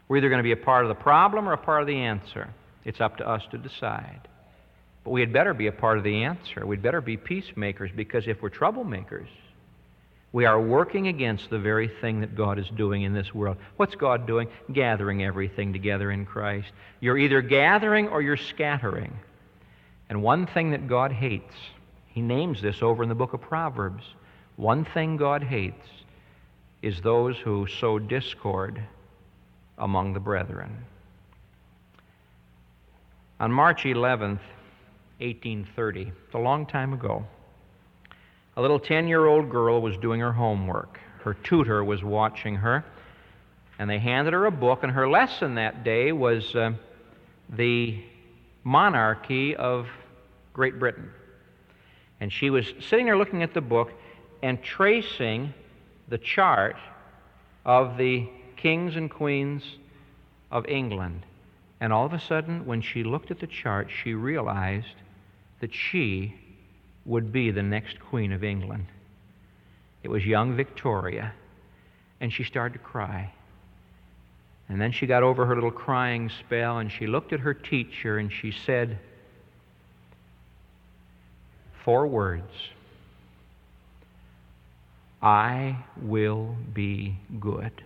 We're 0.07 0.16
either 0.16 0.30
going 0.30 0.39
to 0.39 0.43
be 0.43 0.53
a 0.53 0.55
part 0.55 0.86
of 0.86 0.88
the 0.88 0.95
problem 1.03 1.49
or 1.49 1.51
a 1.51 1.57
part 1.57 1.82
of 1.82 1.88
the 1.88 1.97
answer. 1.97 2.47
It's 2.86 3.01
up 3.01 3.18
to 3.18 3.28
us 3.28 3.43
to 3.51 3.57
decide. 3.57 4.30
But 5.03 5.12
we 5.12 5.20
had 5.20 5.34
better 5.34 5.53
be 5.53 5.68
a 5.68 5.74
part 5.74 5.97
of 5.97 6.05
the 6.05 6.24
answer. 6.24 6.66
We'd 6.66 6.82
better 6.82 7.01
be 7.01 7.18
peacemakers 7.18 7.91
because 7.93 8.30
if 8.30 8.41
we're 8.41 8.49
troublemakers, 8.49 9.28
we 10.34 10.45
are 10.45 10.61
working 10.61 11.07
against 11.07 11.49
the 11.49 11.59
very 11.59 11.89
thing 11.89 12.21
that 12.21 12.36
God 12.36 12.57
is 12.57 12.67
doing 12.69 13.01
in 13.01 13.13
this 13.13 13.34
world. 13.34 13.57
What's 13.75 13.95
God 13.95 14.25
doing? 14.25 14.47
Gathering 14.71 15.23
everything 15.23 15.73
together 15.73 16.09
in 16.09 16.25
Christ. 16.25 16.71
You're 17.01 17.17
either 17.17 17.41
gathering 17.41 18.07
or 18.07 18.21
you're 18.21 18.38
scattering. 18.38 19.19
And 20.09 20.23
one 20.23 20.47
thing 20.47 20.71
that 20.71 20.88
God 20.88 21.11
hates, 21.11 21.53
He 22.07 22.21
names 22.21 22.61
this 22.61 22.82
over 22.82 23.03
in 23.03 23.09
the 23.09 23.15
book 23.15 23.34
of 23.34 23.41
Proverbs. 23.41 24.03
One 24.55 24.86
thing 24.86 25.17
God 25.17 25.43
hates 25.43 25.88
is 26.82 27.01
those 27.01 27.38
who 27.38 27.67
sow 27.67 27.99
discord 27.99 28.82
among 29.77 30.13
the 30.13 30.19
brethren. 30.19 30.86
On 33.39 33.51
March 33.51 33.84
11th, 33.84 34.39
1830, 35.19 36.01
it's 36.25 36.34
a 36.34 36.38
long 36.38 36.65
time 36.65 36.93
ago, 36.93 37.25
a 38.58 38.62
little 38.62 38.80
10 38.80 39.08
year 39.08 39.26
old 39.26 39.49
girl 39.49 39.82
was 39.82 39.97
doing 39.97 40.20
her 40.20 40.34
homework. 40.34 40.99
Her 41.24 41.34
tutor 41.34 41.84
was 41.84 42.04
watching 42.04 42.56
her, 42.56 42.84
and 43.80 43.89
they 43.89 43.99
handed 43.99 44.34
her 44.34 44.45
a 44.45 44.52
book, 44.52 44.84
and 44.84 44.91
her 44.91 45.10
lesson 45.10 45.56
that 45.56 45.84
day 45.84 46.12
was 46.12 46.56
uh, 46.56 46.72
the 47.49 48.04
monarchy 48.64 49.56
of 49.56 49.88
Great 50.54 50.80
Britain. 50.80 51.10
And 52.20 52.32
she 52.32 52.49
was 52.49 52.74
sitting 52.80 53.06
there 53.06 53.18
looking 53.18 53.43
at 53.43 53.54
the 53.54 53.62
book 53.62 53.91
and 54.43 54.62
tracing 54.62 55.54
the 56.08 56.18
chart 56.18 56.76
of 57.66 57.97
the 57.97 58.28
kings 58.58 58.95
and 58.95 59.10
queens 59.10 59.64
of 60.52 60.66
England. 60.68 61.26
And 61.80 61.91
all 61.93 62.06
of 62.06 62.14
a 62.14 62.20
sudden, 62.20 62.66
when 62.66 62.82
she 62.82 63.04
looked 63.04 63.32
at 63.32 63.39
the 63.39 63.47
chart, 63.47 63.89
she 64.04 64.14
realized 64.14 64.95
that 65.62 65.74
she 65.74 66.36
would 67.06 67.32
be 67.32 67.52
the 67.52 67.64
next 67.64 67.99
queen 67.99 68.32
of 68.32 68.43
England. 68.43 68.86
It 70.04 70.10
was 70.10 70.26
young 70.26 70.56
Victoria. 70.56 71.34
And 72.20 72.32
she 72.32 72.43
started 72.43 72.74
to 72.74 72.80
cry. 72.80 73.34
And 74.70 74.80
then 74.80 74.91
she 74.91 75.08
got 75.08 75.24
over 75.24 75.45
her 75.45 75.56
little 75.56 75.72
crying 75.72 76.30
spell 76.39 76.78
and 76.78 76.91
she 76.91 77.08
looked 77.08 77.34
at 77.34 77.41
her 77.41 77.54
teacher 77.54 78.18
and 78.18 78.32
she 78.32 78.52
said 78.52 78.99
four 81.84 82.08
words 82.08 82.52
I 85.22 85.78
will 86.02 86.56
be 86.74 87.18
good. 87.39 87.84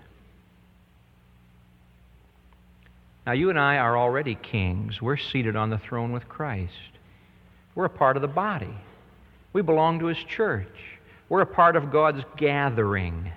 Now, 3.26 3.34
you 3.34 3.49
and 3.49 3.59
I 3.59 3.78
are 3.78 3.97
already 3.97 4.36
kings. 4.36 5.01
We're 5.01 5.18
seated 5.18 5.55
on 5.55 5.70
the 5.70 5.80
throne 5.80 6.11
with 6.11 6.30
Christ. 6.30 6.74
We're 7.74 7.86
a 7.86 7.89
part 7.89 8.16
of 8.16 8.22
the 8.22 8.28
body. 8.28 8.78
We 9.56 9.62
belong 9.62 9.99
to 9.99 10.08
His 10.08 10.18
church. 10.18 10.68
We're 11.30 11.39
a 11.39 11.45
part 11.45 11.78
of 11.78 11.89
God's 11.89 12.26
gathering. 12.36 13.32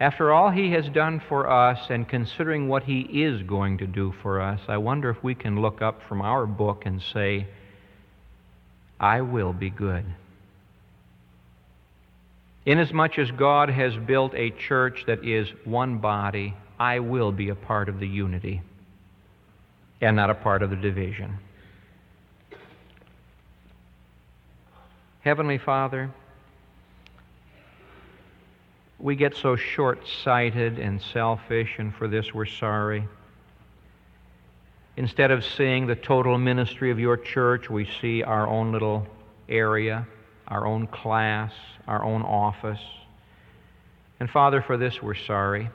After 0.00 0.32
all 0.32 0.48
He 0.48 0.70
has 0.70 0.88
done 0.88 1.20
for 1.20 1.50
us, 1.50 1.90
and 1.90 2.08
considering 2.08 2.66
what 2.66 2.84
He 2.84 3.00
is 3.02 3.42
going 3.42 3.76
to 3.76 3.86
do 3.86 4.14
for 4.22 4.40
us, 4.40 4.58
I 4.66 4.78
wonder 4.78 5.10
if 5.10 5.22
we 5.22 5.34
can 5.34 5.60
look 5.60 5.82
up 5.82 6.00
from 6.08 6.22
our 6.22 6.46
book 6.46 6.86
and 6.86 7.02
say, 7.02 7.46
I 8.98 9.20
will 9.20 9.52
be 9.52 9.68
good. 9.68 10.06
Inasmuch 12.64 13.18
as 13.18 13.30
God 13.30 13.68
has 13.68 13.94
built 13.96 14.32
a 14.34 14.48
church 14.48 15.04
that 15.08 15.26
is 15.26 15.50
one 15.66 15.98
body, 15.98 16.54
I 16.80 17.00
will 17.00 17.32
be 17.32 17.50
a 17.50 17.54
part 17.54 17.90
of 17.90 18.00
the 18.00 18.08
unity 18.08 18.62
and 20.00 20.16
not 20.16 20.30
a 20.30 20.34
part 20.34 20.62
of 20.62 20.70
the 20.70 20.76
division. 20.76 21.36
Heavenly 25.20 25.58
Father, 25.58 26.10
we 29.00 29.16
get 29.16 29.36
so 29.36 29.56
short 29.56 30.06
sighted 30.22 30.78
and 30.78 31.02
selfish, 31.02 31.76
and 31.78 31.92
for 31.94 32.06
this 32.06 32.32
we're 32.32 32.46
sorry. 32.46 33.06
Instead 34.96 35.30
of 35.30 35.44
seeing 35.44 35.86
the 35.86 35.96
total 35.96 36.38
ministry 36.38 36.90
of 36.90 37.00
your 37.00 37.16
church, 37.16 37.68
we 37.68 37.88
see 38.00 38.22
our 38.22 38.46
own 38.48 38.72
little 38.72 39.06
area, 39.48 40.06
our 40.46 40.66
own 40.66 40.86
class, 40.86 41.52
our 41.88 42.04
own 42.04 42.22
office. 42.22 42.80
And 44.20 44.30
Father, 44.30 44.62
for 44.62 44.76
this 44.76 45.02
we're 45.02 45.14
sorry. 45.14 45.68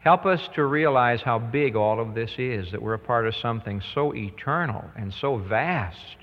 Help 0.00 0.26
us 0.26 0.48
to 0.54 0.64
realize 0.64 1.22
how 1.22 1.38
big 1.38 1.76
all 1.76 2.00
of 2.00 2.14
this 2.14 2.32
is, 2.38 2.70
that 2.72 2.82
we're 2.82 2.94
a 2.94 2.98
part 2.98 3.26
of 3.28 3.36
something 3.36 3.80
so 3.94 4.14
eternal 4.14 4.84
and 4.96 5.12
so 5.12 5.36
vast 5.36 6.16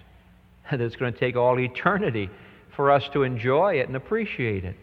that 0.72 0.82
it's 0.82 0.96
going 0.96 1.14
to 1.14 1.20
take 1.20 1.36
all 1.36 1.60
eternity 1.60 2.30
for 2.76 2.92
us 2.92 3.04
to 3.14 3.24
enjoy 3.24 3.76
it 3.76 3.88
and 3.88 3.96
appreciate 3.96 4.66
it. 4.66 4.76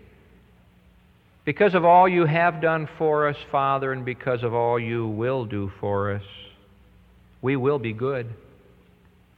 Because 1.45 1.75
of 1.75 1.85
all 1.85 2.09
you 2.09 2.25
have 2.25 2.61
done 2.61 2.89
for 2.99 3.29
us, 3.29 3.37
Father, 3.51 3.93
and 3.93 4.05
because 4.05 4.43
of 4.45 4.55
all 4.55 4.79
you 4.79 5.09
will 5.09 5.45
do 5.45 5.73
for 5.81 6.13
us, 6.13 6.23
we 7.41 7.57
will 7.57 7.81
be 7.81 7.93
good. 7.93 8.33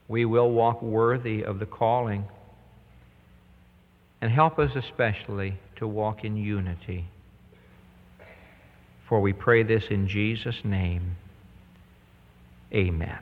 We 0.07 0.25
will 0.25 0.51
walk 0.51 0.83
worthy 0.83 1.43
of 1.43 1.57
the 1.57 1.65
calling. 1.65 2.25
And 4.21 4.31
help 4.31 4.59
us 4.59 4.71
especially 4.75 5.57
to 5.77 5.87
walk 5.87 6.23
in 6.23 6.37
unity. 6.37 7.05
For 9.09 9.19
we 9.19 9.33
pray 9.33 9.63
this 9.63 9.85
in 9.89 10.07
Jesus' 10.07 10.63
name. 10.63 11.15
Amen. 12.73 13.19